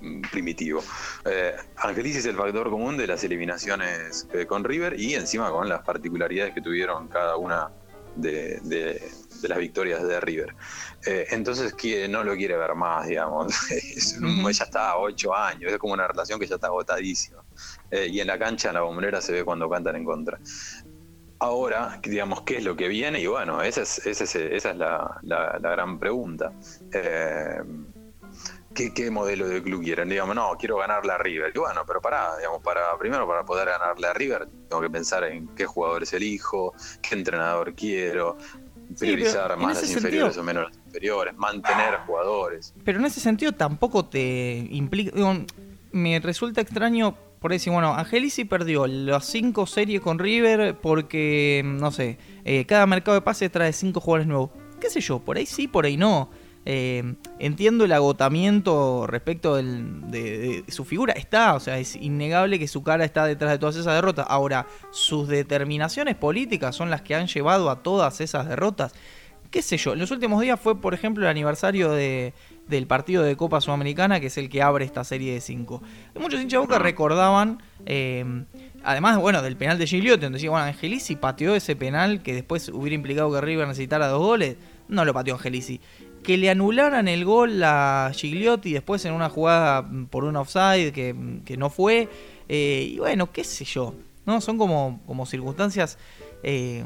[0.00, 0.82] mm, primitivo.
[1.24, 5.68] Eh, Angelici es el factor común de las eliminaciones eh, con River y encima con
[5.68, 7.70] las particularidades que tuvieron cada una
[8.16, 9.00] de, de-
[9.40, 10.54] de las victorias de River.
[11.06, 13.52] Eh, entonces, que no lo quiere ver más, digamos.
[14.52, 17.42] Ya está, ocho años, es como una relación que ya está agotadísima.
[17.90, 20.38] Eh, y en la cancha, en la bombonera, se ve cuando cantan en contra.
[21.38, 23.18] Ahora, digamos, ¿qué es lo que viene?
[23.20, 26.52] Y bueno, esa es, esa es, esa es la, la- la gran pregunta.
[26.92, 27.60] Eh,
[28.74, 30.10] ¿qué, qué modelo de club quieren?
[30.10, 31.50] Digamos, no, quiero ganarle a River.
[31.54, 35.24] Y bueno, pero para, digamos, para, primero para poder ganarle a River, tengo que pensar
[35.24, 38.36] en qué jugadores elijo, qué entrenador quiero,
[38.98, 42.74] priorizar más las inferiores o menos las inferiores, mantener jugadores.
[42.84, 45.12] Pero en ese sentido tampoco te implica.
[45.14, 45.34] digo,
[45.92, 51.90] me resulta extraño por decir, bueno, Angelici perdió las cinco series con River porque, no
[51.90, 54.50] sé, eh, cada mercado de pases trae cinco jugadores nuevos.
[54.78, 55.20] ¿Qué sé yo?
[55.20, 56.30] Por ahí sí, por ahí no.
[56.72, 61.12] Eh, entiendo el agotamiento respecto del- de, su figura.
[61.14, 64.26] Está, o sea, es innegable que su cara está detrás de todas esas derrotas.
[64.28, 68.92] Ahora, sus determinaciones políticas son las que han llevado a todas esas derrotas.
[69.50, 72.34] qué sé yo, en los últimos días fue, por ejemplo, el aniversario de,
[72.68, 75.82] del partido de Copa Sudamericana, que es el que abre esta serie de cinco.
[76.20, 78.24] Muchos hinchas Boca recordaban, eh,
[78.84, 82.68] además, bueno, del penal de Gigliotti, donde decía, bueno, Angelici pateó ese penal que después
[82.68, 84.56] hubiera implicado que River necesitara dos goles.
[84.86, 85.80] No lo pateó Angelici.
[86.22, 91.14] Que le anularan el gol a Gigliotti después en una jugada por un offside que,
[91.44, 92.08] que no fue.
[92.48, 93.94] Eh, y bueno, qué sé yo.
[94.26, 94.40] ¿no?
[94.40, 95.98] Son como, como circunstancias...
[96.42, 96.84] Eh,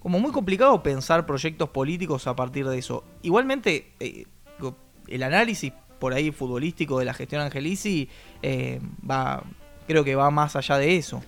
[0.00, 3.04] como muy complicado pensar proyectos políticos a partir de eso.
[3.22, 4.24] Igualmente, eh,
[5.06, 8.08] el análisis por ahí futbolístico de la gestión Angelici
[8.42, 9.44] eh, va,
[9.86, 11.22] creo que va más allá de eso.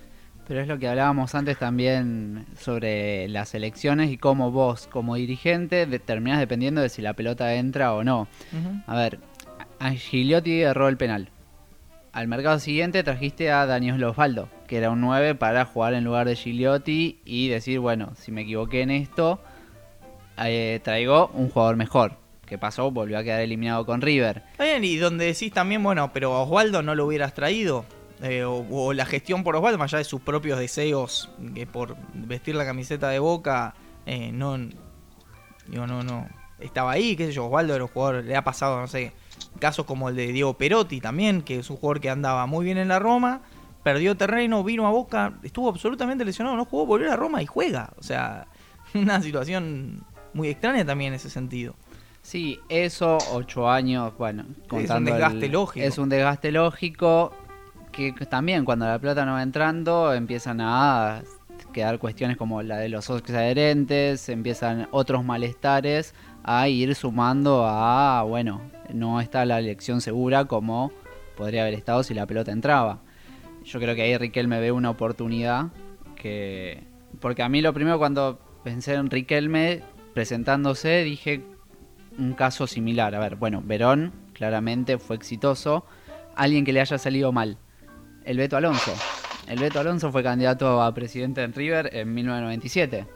[0.47, 5.87] Pero es lo que hablábamos antes también sobre las elecciones y cómo vos, como dirigente,
[5.99, 8.27] terminás dependiendo de si la pelota entra o no.
[8.85, 9.19] A ver,
[9.91, 11.29] Gigliotti erró el penal.
[12.11, 16.27] Al mercado siguiente trajiste a Daniel Osvaldo, que era un 9 para jugar en lugar
[16.27, 19.41] de Gigliotti y decir, bueno, si me equivoqué en esto,
[20.37, 22.17] eh, traigo un jugador mejor.
[22.45, 22.91] ¿Qué pasó?
[22.91, 24.43] Volvió a quedar eliminado con River.
[24.59, 27.85] Bien, y donde decís también, bueno, pero a Osvaldo no lo hubieras traído.
[28.21, 32.55] Eh, o, la gestión por Osvaldo, más allá de sus propios deseos, que por vestir
[32.55, 34.57] la camiseta de boca, eh, no.
[35.67, 36.27] Digo, no, no.
[36.59, 39.11] Estaba ahí, qué sé yo, Osvaldo era un jugador, le ha pasado, no sé,
[39.59, 42.77] casos como el de Diego Perotti también, que es un jugador que andaba muy bien
[42.77, 43.41] en la Roma,
[43.83, 47.91] perdió terreno, vino a Boca, estuvo absolutamente lesionado, no jugó, volvió a Roma y juega.
[47.97, 48.47] O sea,
[48.93, 51.75] una situación muy extraña también en ese sentido.
[52.21, 55.85] Sí, eso, ocho años, bueno, es un desgaste lógico.
[55.85, 57.33] Es un desgaste lógico
[57.93, 61.21] que también cuando la plata no va entrando empiezan a
[61.71, 66.13] quedar cuestiones como la de los socios adherentes, empiezan otros malestares
[66.43, 68.61] a ir sumando a, bueno,
[68.93, 70.91] no está la elección segura como
[71.37, 72.99] podría haber estado si la pelota entraba.
[73.63, 75.67] Yo creo que ahí Riquelme ve una oportunidad
[76.15, 76.83] que...
[77.19, 79.81] Porque a mí lo primero cuando pensé en Riquelme
[80.13, 81.41] presentándose dije
[82.17, 83.15] un caso similar.
[83.15, 85.85] A ver, bueno, Verón claramente fue exitoso.
[86.35, 87.57] Alguien que le haya salido mal.
[88.25, 88.93] El Beto Alonso.
[89.47, 93.07] El Beto Alonso fue candidato a presidente en River en 1997.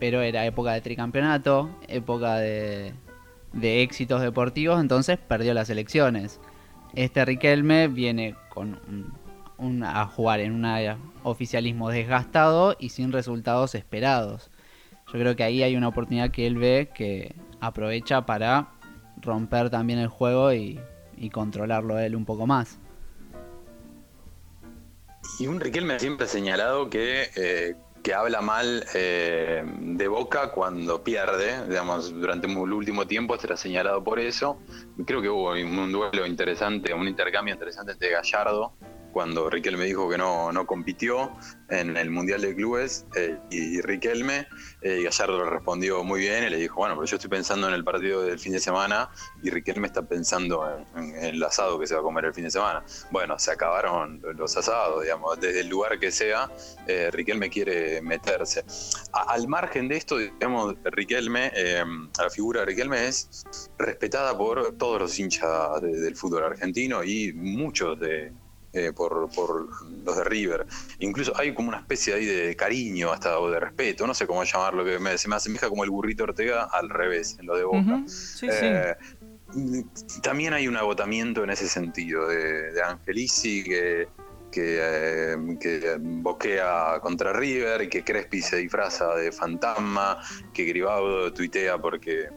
[0.00, 2.94] Pero era época de tricampeonato, época de,
[3.52, 6.40] de éxitos deportivos, entonces perdió las elecciones.
[6.94, 8.80] Este Riquelme viene con
[9.58, 14.50] un, a jugar en un oficialismo desgastado y sin resultados esperados.
[15.12, 18.68] Yo creo que ahí hay una oportunidad que él ve que aprovecha para
[19.20, 20.80] romper también el juego y,
[21.32, 22.78] controlarlo él un poco más.
[25.38, 31.02] Y un Riquelme siempre ha señalado que, eh, que habla mal eh, de Boca cuando
[31.02, 34.58] pierde, digamos, durante el último tiempo será señalado por eso.
[35.06, 38.74] Creo que hubo un duelo interesante, un intercambio interesante entre Gallardo
[39.14, 41.30] cuando Riquelme dijo que no, no compitió
[41.70, 44.48] en el Mundial de Clubes eh, y, Riquelme,
[44.82, 47.74] eh, Gallardo le respondió muy bien y le dijo, bueno, pero yo estoy pensando en
[47.74, 49.08] el partido del fin de semana
[49.40, 52.50] y Riquelme está pensando en, el asado que se va a comer el fin de
[52.50, 52.84] semana.
[53.12, 56.50] Bueno, se acabaron los asados, digamos, desde el lugar que sea,
[56.88, 58.64] eh, Riquelme quiere meterse.
[59.12, 61.52] al margen de esto, digamos, Riquelme,
[62.18, 63.44] la figura de Riquelme es
[63.78, 68.32] respetada por todos los hinchas del fútbol argentino y muchos de
[68.74, 69.68] eh, por, por,
[70.04, 70.66] los de River.
[70.98, 74.42] Incluso hay como una especie ahí de cariño hasta o de respeto, no sé cómo
[74.42, 77.64] llamarlo, que me, se me asemeja como el burrito Ortega al revés, en lo de
[77.64, 78.02] Boca.
[78.42, 78.94] Eh,
[80.22, 84.08] también hay un agotamiento en ese sentido de, de Angelici que,
[84.50, 90.18] que, eh, que, boquea contra River, que Crespi se disfraza de fantasma,
[90.52, 92.28] que Gribaudo tuitea porque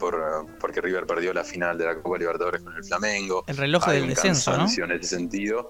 [0.00, 3.44] porque River perdió la final de la Copa Libertadores con el Flamengo.
[3.46, 4.66] El reloj del descenso, ¿no?
[4.66, 5.68] En ese sentido.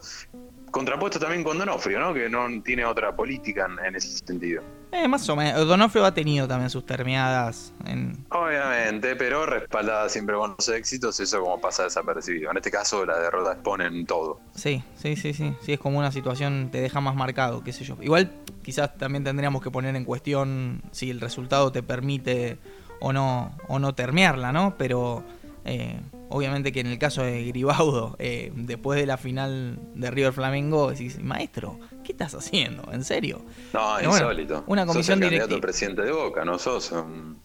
[0.71, 2.15] Contrapuesto también con Donofrio, ¿no?
[2.15, 4.63] Que no tiene otra política en, ese sentido.
[4.93, 5.67] Eh, más o menos.
[5.67, 7.73] Donofrio ha tenido también sus termeadas.
[7.87, 8.25] En...
[8.31, 12.53] Obviamente, pero respaldada siempre con los éxitos, eso como pasa desapercibido.
[12.53, 14.41] En este caso, la derrota exponen todo.
[14.55, 15.55] Sí, sí, sí, sí.
[15.61, 17.97] Sí, es como una situación te deja más marcado, qué sé yo.
[18.01, 18.31] Igual,
[18.63, 22.59] quizás también tendríamos que poner en cuestión si el resultado te permite
[23.01, 24.77] o no, o no termearla, ¿no?
[24.79, 25.25] Pero
[25.65, 30.33] eh, obviamente que en el caso de Gribaudo, eh, después de la final de River
[30.33, 32.91] Flamengo, decís, maestro, ¿qué estás haciendo?
[32.93, 33.43] ¿En serio?
[33.73, 34.65] No, insólito.
[34.67, 35.61] una comisión sos el directiva.
[35.61, 37.39] presidente de Boca, no sos un,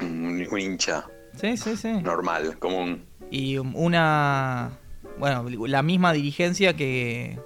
[0.00, 1.06] un, hincha.
[1.36, 1.92] Sí, sí, sí.
[1.92, 3.04] Normal, común.
[3.30, 4.78] Y una
[5.18, 7.38] bueno, la misma dirigencia que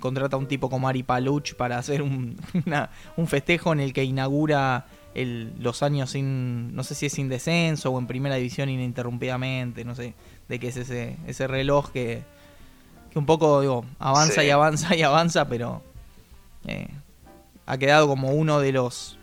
[0.00, 2.36] contrata a un tipo como Ari Paluch para hacer un,
[3.16, 4.86] un, festejo en el que inaugura
[5.24, 9.94] los años sin, no sé si es sin descenso o en primera división ininterrumpidamente, no
[9.94, 10.14] sé
[10.48, 12.22] de qué es ese, ese reloj que,
[13.10, 15.82] que un poco digo, avanza y avanza y avanza, pero
[16.66, 16.88] eh,
[17.64, 19.18] ha quedado como uno de los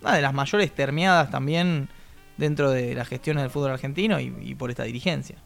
[0.00, 1.88] una de las mayores termiadas también
[2.36, 5.36] dentro de las gestiones del fútbol argentino y, y por esta dirigencia.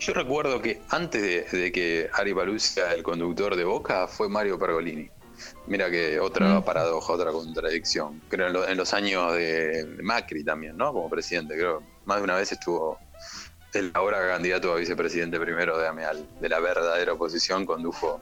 [0.00, 4.58] Yo recuerdo que antes de, de que Ari sea el conductor de Boca fue Mario
[4.58, 5.10] Pergolini.
[5.66, 6.64] Mira que otra Mm.
[6.64, 8.20] paradoja, otra contradicción.
[8.28, 10.92] Creo en, lo- en los años de Macri también, ¿no?
[10.92, 11.82] Como presidente, creo.
[12.04, 12.98] Más de una vez estuvo
[13.74, 18.20] el ahora candidato a vicepresidente primero de AMEAL, de la verdadera oposición, condujo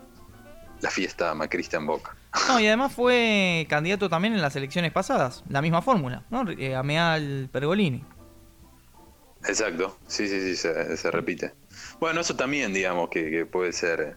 [0.80, 2.14] la fiesta macrista en Boca.
[2.48, 6.44] No, y además fue candidato también en las elecciones pasadas, la misma fórmula, ¿no?
[6.50, 8.04] Eh, Ameal Pergolini.
[9.48, 11.54] Exacto, sí, sí, sí, se, se repite.
[12.00, 14.16] Bueno, eso también, digamos, que, que puede ser.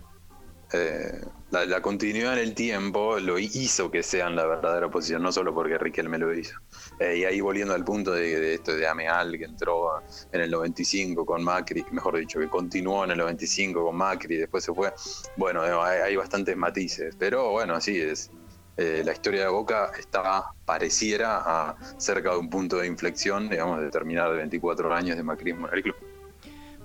[0.72, 5.54] Eh, la, continuidad en el tiempo lo hizo que sean la verdadera oposición, no solo
[5.54, 6.60] porque Riquelme lo hizo.
[7.00, 10.02] Eh, y ahí volviendo al punto de, esto de Ameal, que entró
[10.32, 14.38] en el 95 con Macri, mejor dicho, que continuó en el 95 con Macri y
[14.38, 14.94] después se fue.
[15.38, 18.30] Bueno, eh, hay, bastantes matices, pero bueno, así es.
[18.78, 23.90] La historia de Boca está, pareciera, a cerca de un punto de inflexión, digamos, de
[23.90, 25.96] terminar de 24 años de macrismo en el club.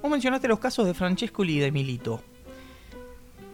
[0.03, 2.21] Vos mencionaste los casos de Francescoli y de Milito.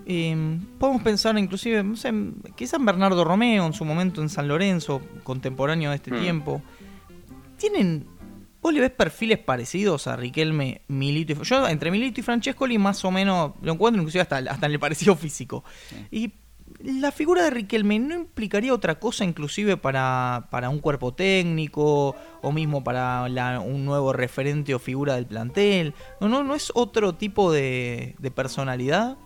[0.07, 2.13] Eh, podemos pensar inclusive, no sé,
[2.57, 6.21] quizás en Bernardo Romeo en su momento en San Lorenzo, contemporáneo de este Mm.
[6.21, 6.63] tiempo.
[7.59, 8.07] ¿Tienen,
[8.63, 11.37] vos le ves perfiles parecidos a Riquelme, Milito y...
[11.45, 14.79] Yo entre Milito y Francescoli más o menos lo encuentro inclusive hasta, hasta en el
[14.81, 15.63] parecido físico.
[16.11, 16.33] Y
[16.83, 22.53] la figura de Riquelme no implicaría otra cosa inclusive para, para un cuerpo técnico o
[22.53, 25.95] mismo para la- un nuevo referente o figura del plantel.
[26.21, 29.19] No, no, no es otro tipo de, de personalidad.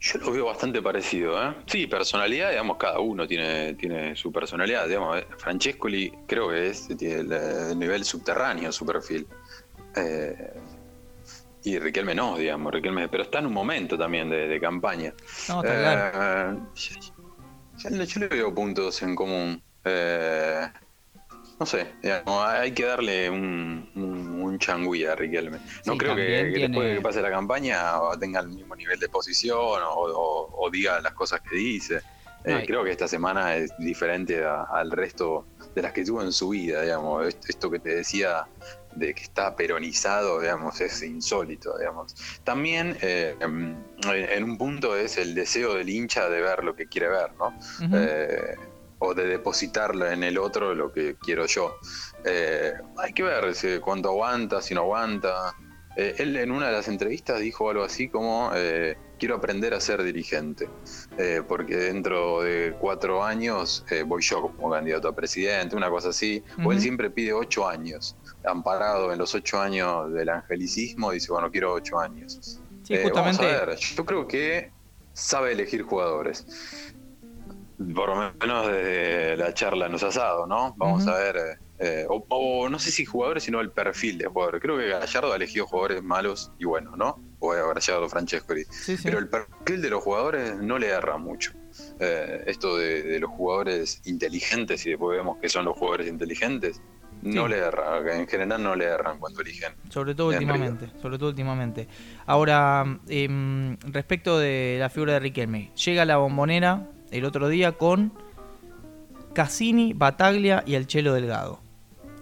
[0.00, 1.54] Yo lo veo bastante parecido, ¿eh?
[1.66, 5.18] Sí, personalidad, digamos, cada uno tiene, tiene su personalidad, digamos.
[5.18, 9.26] eh, Francescoli creo que es tiene el, nivel subterráneo su perfil.
[9.96, 10.52] Eh,
[11.64, 15.12] y Riquelme no, digamos, Riquelme, pero está en un momento también de, de campaña.
[15.48, 16.52] No, está.
[16.54, 16.94] Eh, yo,
[17.90, 19.60] yo- yo le veo puntos en común.
[19.84, 20.66] Eh,
[21.58, 25.58] no sé, digamos, hay que darle un, un, un changüí a Riquelme.
[25.86, 26.22] No Sí, creo que,
[26.60, 27.82] después de que pase la campaña
[28.20, 32.00] tenga el mismo nivel de posición o, o- o diga las cosas que dice.
[32.44, 36.32] Eh, creo que esta semana es diferente a- al resto de las que tuvo en
[36.32, 37.26] su vida, digamos.
[37.26, 38.46] Est- Esto que te decía
[38.92, 42.14] de que está peronizado, digamos, es insólito, digamos.
[42.44, 46.86] También eh, en en un punto es el deseo del hincha de ver lo que
[46.86, 47.52] quiere ver, ¿no?
[47.92, 48.54] Eh,
[48.98, 51.76] o de depositarlo en el otro lo que quiero yo.
[52.24, 55.54] Eh, hay que ver si, cuánto aguanta, si no aguanta.
[55.96, 59.80] Eh, él en una de las entrevistas dijo algo así como, eh, quiero aprender a
[59.80, 60.68] ser dirigente,
[61.18, 66.10] eh, porque dentro de cuatro años eh, voy yo como candidato a presidente, una cosa
[66.10, 66.42] así.
[66.64, 68.16] O él siempre pide ocho años.
[68.44, 72.60] Amparado en los ocho años del angelicismo, dice, bueno, quiero ocho años.
[72.84, 73.44] Sí, Eh, justamente.
[73.44, 74.72] Vamos a ver, yo creo que
[75.12, 76.46] sabe elegir jugadores.
[77.94, 80.74] Por lo menos desde la charla en los asados, ¿no?
[80.76, 81.36] Vamos a ver.
[81.36, 84.60] eh, eh, o, o no sé si jugadores, sino el perfil de jugadores.
[84.60, 87.20] Creo que Gallardo ha elegido jugadores malos y buenos, ¿no?
[87.38, 88.64] O Gallardo Francescoli.
[88.68, 89.02] Sí, sí.
[89.04, 91.52] Pero el perfil de los jugadores no le erra mucho.
[92.00, 96.82] Eh, esto de, de los jugadores inteligentes, y después vemos que son los jugadores inteligentes,
[97.22, 97.50] no Sí.
[97.50, 98.00] le erra.
[98.12, 99.72] En general no le erran cuando eligen.
[99.88, 101.86] Sobre todo en últimamente, sobre todo últimamente.
[102.26, 108.12] Ahora, em, respecto de la figura de Riquelme, llega la bombonera el otro día con
[109.32, 111.60] Cassini, Bataglia y el Chelo Delgado.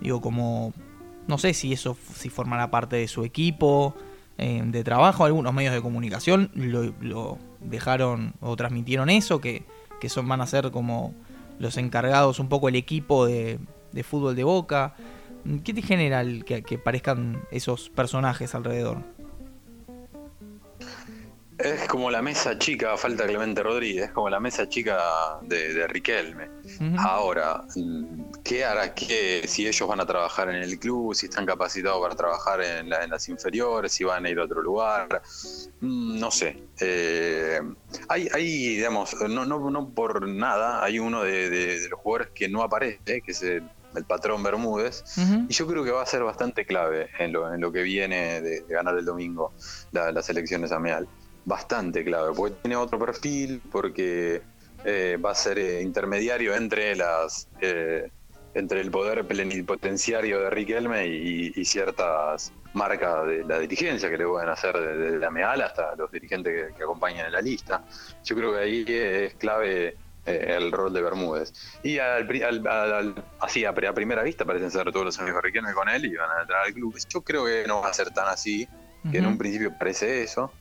[0.01, 0.73] Digo, como,
[1.27, 3.95] no sé si eso si formará parte de su equipo
[4.39, 9.65] eh, de trabajo, algunos medios de comunicación lo, dejaron o transmitieron eso, que,
[10.01, 11.15] que son, van a ser como
[11.59, 13.59] los encargados, un poco el equipo de,
[14.03, 14.95] fútbol de Boca.
[15.65, 19.16] ¿Qué te genera que parezcan esos personajes alrededor?
[21.59, 24.99] Es como la mesa chica, falta Clemente Rodríguez, como la mesa chica
[25.43, 26.51] de, de Riquelme.
[26.99, 27.65] Ahora,
[28.45, 32.15] ¿qué hará qué si ellos van a trabajar en el club, si están capacitados para
[32.15, 35.23] trabajar en, la- en las inferiores, si van a ir a otro lugar?
[35.81, 36.63] Mm, No sé.
[36.81, 37.59] Eh,
[38.09, 38.45] hay, hay,
[38.77, 42.63] digamos, no, no, no por nada, hay uno de, de- de los jugadores que no
[42.63, 43.63] aparece, que es el,
[43.95, 45.05] el patrón Bermúdez,
[45.49, 48.43] y yo creo que va a ser bastante clave en lo, en lo que viene
[48.43, 49.55] de, de ganar el domingo
[49.93, 51.09] la- las elecciones a Meal.
[51.47, 54.43] Bastante clave, porque tiene otro perfil, porque
[54.85, 58.11] eh, va a ser eh, intermediario entre las eh,
[58.53, 64.27] entre el poder plenipotenciario de Riquelme y, y ciertas marcas de la dirigencia que le
[64.27, 67.85] pueden hacer desde la MEAL hasta los dirigentes que, que acompañan en la lista.
[68.25, 71.53] Yo creo que ahí es clave eh, el rol de Bermúdez.
[71.85, 75.43] Y al, al- al- al- así a, a primera vista parecen ser todos los amigos
[75.43, 76.97] de Riquelme con él y van a entrar al club.
[77.09, 78.67] Yo creo que no va a ser tan así,
[79.13, 80.53] que en un principio parece eso.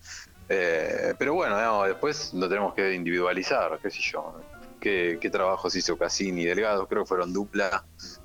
[0.50, 4.40] Eh, pero bueno, digamos, después lo tenemos que individualizar, qué sé yo.
[4.80, 7.84] qué, qué trabajos hizo Cassini y Delgado, creo que fueron dupla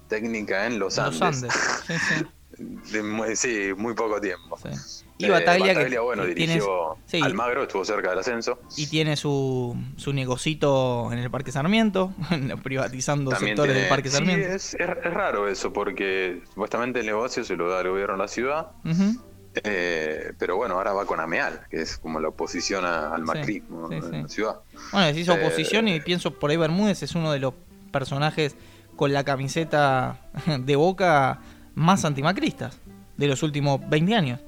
[0.08, 1.44] técnica en Los Los Andes.
[1.44, 1.54] Andes.
[1.86, 2.26] Sí, sí.
[2.92, 4.58] De muy- sí, muy poco tiempo.
[4.58, 4.68] sí.
[5.16, 8.58] Y Eh, Bataglia, que bueno, tiene, dirigió Almagro, estuvo cerca del ascenso.
[8.76, 12.12] y tiene su, su negocito en el Parque Sarmiento,
[12.62, 14.48] privatizando También sectores tiene- del Parque Sarmiento.
[14.48, 18.22] es, es- es raro eso, porque supuestamente el negocio se lo da al gobierno de
[18.22, 19.20] la ciudad, Ujú.
[19.64, 23.26] Eh, pero bueno, ahora va con Ameal, que es como la oposición a- al Sí,
[23.26, 24.60] macrismo sí, en la ciudad.
[24.92, 27.54] Bueno, hizo Eh, oposición y pienso por ahí Bermúdez es uno de los
[27.90, 28.54] personajes
[28.96, 30.20] con la camiseta
[30.60, 31.40] de boca
[31.74, 32.78] más antimacristas
[33.16, 34.40] de los últimos 20 años.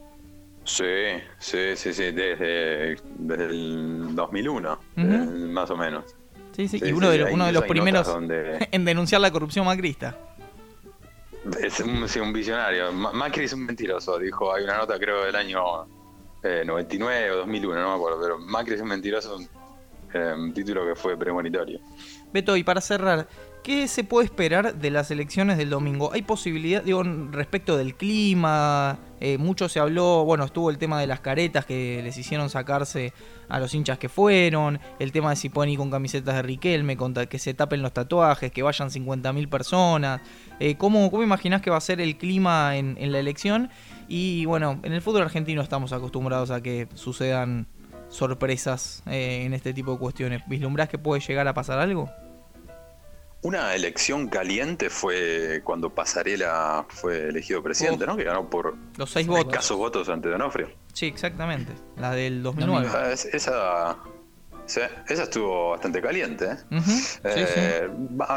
[0.64, 0.84] Sí,
[1.38, 4.80] sí, sí, sí, desde, desde el 2001, Ujú.
[4.96, 5.16] eh,
[5.50, 6.04] más o menos.
[6.54, 9.66] Sí, sí, y uno de, los- uno de los primeros donde- en denunciar la corrupción
[9.66, 10.16] macrista.
[11.60, 12.92] Es un, visionario.
[12.92, 14.54] Ma- Macri es un mentiroso, dijo.
[14.54, 15.60] Hay una nota, creo, del año
[16.42, 18.20] eh, 99 o 2001, no me acuerdo.
[18.22, 19.38] Pero Macri es un mentiroso,
[20.14, 21.80] eh, un título que fue premonitorio.
[22.32, 23.28] Beto, y para cerrar,
[23.62, 26.12] ¿qué se puede esperar de las elecciones del domingo?
[26.12, 28.98] ¿Hay posibilidad, digo, respecto del clima?
[29.24, 33.12] eh, mucho se habló, bueno, estuvo el tema de las caretas que les hicieron sacarse
[33.48, 36.96] a los hinchas que fueron, el tema de si pueden ir con camisetas de Riquelme,
[37.28, 40.22] que se tapen los tatuajes, que vayan 50.000 personas.
[40.64, 43.68] Eh, ¿cómo, ¿Cómo imaginás que va a ser el clima en, en la elección?
[44.06, 47.66] Y bueno, en el fútbol argentino estamos acostumbrados a que sucedan
[48.10, 50.42] sorpresas eh, en este tipo de cuestiones.
[50.46, 52.08] ¿Vislumbrás que puede llegar a pasar algo?
[53.40, 58.10] Una elección caliente fue cuando Pasarela fue elegido presidente, Uf.
[58.10, 58.16] ¿no?
[58.16, 59.46] Que ganó por Los seis votos.
[59.52, 60.70] escasos votos ante Donofrio.
[60.92, 61.72] Sí, exactamente.
[61.96, 62.88] La del 2009.
[62.94, 63.96] Ah, es- esa,
[64.66, 66.44] esa estuvo bastante caliente.
[66.70, 66.86] ¿eh?
[67.24, 67.88] Eh,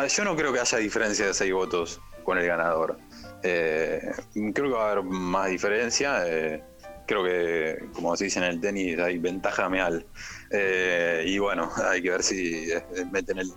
[0.09, 2.97] Yo no creo que haya diferencia de seis votos con el ganador.
[3.43, 4.01] Eh,
[4.33, 6.23] creo que va a haber más diferencia.
[6.27, 6.61] eh,
[7.07, 10.05] creo que, como se dice en el tenis, hay ventaja meal.
[10.51, 13.51] Eh, y bueno, hay que ver si eh, meten el,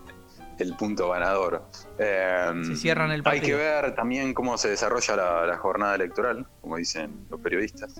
[0.58, 1.64] el punto ganador.
[2.66, 3.58] Si cierran el Hay que partido.
[3.58, 7.94] ver también cómo se desarrolla la, la jornada electoral, como dicen los periodistas.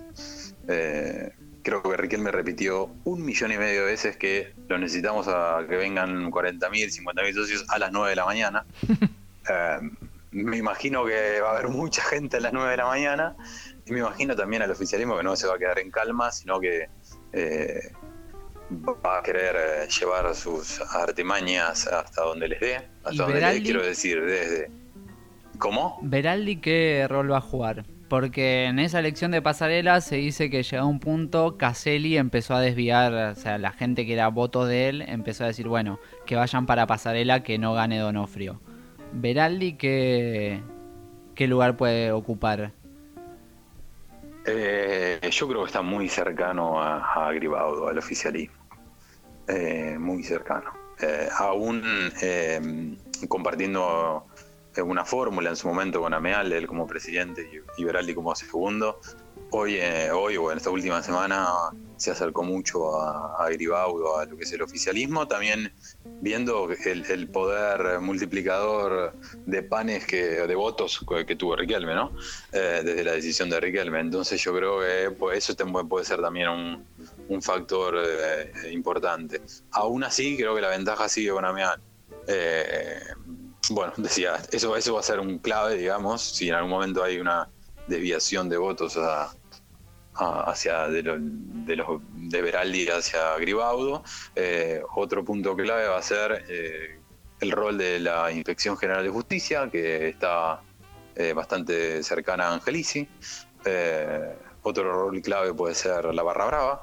[1.62, 5.76] Creo que Riquelme repitió un millón y medio de veces que lo necesitamos a que
[5.76, 8.64] vengan 40.000, 50.000 socios a las 9 de la mañana.
[10.30, 13.36] Me imagino que va a haber mucha gente a las 9 de la mañana
[13.86, 16.60] y me imagino también al oficialismo que no se va a quedar en calma, sino
[16.60, 16.88] que
[17.32, 17.92] eh,
[18.70, 23.42] va a querer eh, llevar sus artimañas hasta donde les dé, hasta ¿Y donde les
[23.42, 23.62] Beraldi?
[23.62, 24.70] quiero decir, desde...
[25.58, 25.98] ¿Cómo?
[26.02, 27.84] Veraldi, ¿qué rol va a jugar?
[28.08, 32.54] Porque en esa elección de pasarela se dice que llegado a un punto, Caselli empezó
[32.54, 35.98] a desviar, o sea, la gente que era voto de él empezó a decir, bueno,
[36.24, 38.60] que vayan para pasarela, que no gane Donofrio.
[39.12, 40.60] Veraldi, ¿qué,
[41.34, 42.72] qué lugar puede ocupar?
[44.46, 48.56] Eh, yo creo que está muy cercano a, a al oficialismo.
[49.46, 50.72] Eh, muy cercano.
[51.00, 51.82] Eh, aún
[53.28, 54.26] compartiendo
[54.82, 59.00] una fórmula en su momento con Ameal, él como presidente y, Beraldi como segundo,
[59.50, 59.78] hoy,
[60.12, 61.46] hoy o en esta última semana
[61.98, 65.72] se acercó mucho a, a Gribaudo, a lo que es el oficialismo, también
[66.20, 69.12] viendo el, poder multiplicador
[69.46, 72.12] de panes que de votos que, tuvo Riquelme, ¿no?
[72.52, 74.00] Eh, desde la decisión de Riquelme.
[74.00, 75.54] Entonces yo creo que pues, eso
[75.88, 76.86] puede ser también un,
[77.28, 79.40] un factor eh, importante.
[79.72, 81.80] Aún así, creo que la ventaja sigue con Amián.
[82.26, 83.00] Eh,
[83.70, 87.18] bueno, decía, eso, eso va a ser un clave, digamos, si en algún momento hay
[87.18, 87.48] una
[87.86, 89.32] desviación de votos a-
[90.18, 94.02] hacia de, lo- de los de Beraldi hacia Gribaudo.
[94.34, 96.98] Eh, otro punto clave va a ser eh,
[97.40, 100.60] el rol de la Inspección General de Justicia, que está
[101.14, 103.08] eh, bastante cercana a Angelici.
[103.64, 106.82] Eh, otro rol clave puede ser la barra brava,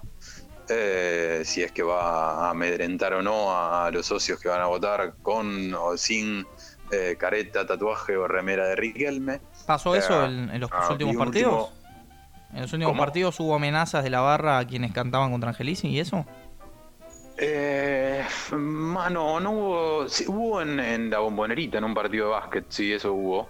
[0.70, 4.66] eh, si es que va a amedrentar o no a, los socios que van a
[4.68, 6.46] votar con o sin
[6.92, 9.42] eh, careta, tatuaje o remera de Riquelme.
[9.68, 11.54] ¿Pasó eso en, en los ah, últimos partidos?
[11.70, 11.85] último-
[12.56, 13.03] ¿En los últimos ¿Cómo?
[13.03, 16.26] partidos hubo amenazas de la barra a quienes cantaban contra Angelici y eso?
[17.38, 20.08] Eh, mano, no hubo.
[20.08, 23.49] Sí, hubo en, en la bombonerita, en un partido de básquet, sí, eso hubo.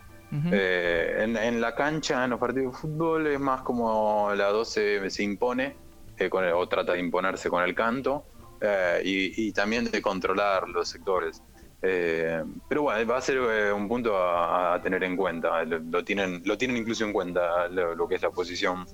[0.51, 5.10] Eh, en, en la cancha, en los partidos de fútbol, es más como la 12
[5.10, 5.78] se impone,
[6.18, 8.26] eh, con el- o trata de imponerse con el canto,
[8.60, 11.41] eh, y, y también de controlar los sectores.
[11.82, 15.63] Eh, pero bueno, va a ser eh, un punto a, tener en cuenta.
[15.63, 18.86] Lo, tienen, lo tienen incluso en cuenta lo, que es la posición.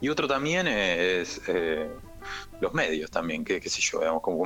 [0.00, 1.88] Y otro también es eh,
[2.60, 4.38] los medios también, que qué sé yo, digamos, como,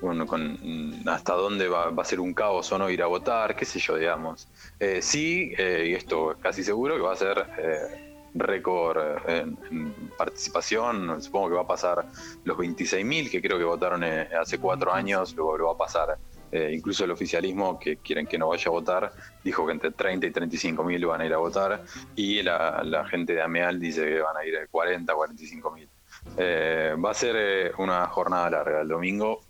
[0.00, 3.54] como con, hasta dónde va, va a ser un caos o no ir a votar,
[3.54, 4.48] qué sé yo, digamos.
[4.80, 8.03] Eh, sí, eh, y esto es casi seguro que va a ser
[8.34, 11.22] récord eh, en, en participación.
[11.22, 12.04] Supongo que va a pasar
[12.44, 16.18] los 26.000 que creo que votaron eh, hace cuatro años, luego lo va a pasar.
[16.52, 19.12] eh, incluso el oficialismo, que quieren que no vaya a votar,
[19.42, 21.82] dijo que entre 30 y 35 mil van a ir a votar.
[22.14, 25.70] Y la, la gente de AMEAL dice que van a ir de 40 a 45
[25.72, 25.88] mil.
[26.36, 29.40] Eh, va a ser una jornada larga el domingo,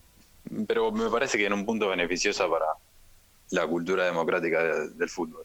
[0.67, 2.67] pero me parece que en un punto beneficiosa para
[3.51, 5.45] la cultura democrática de- del fútbol.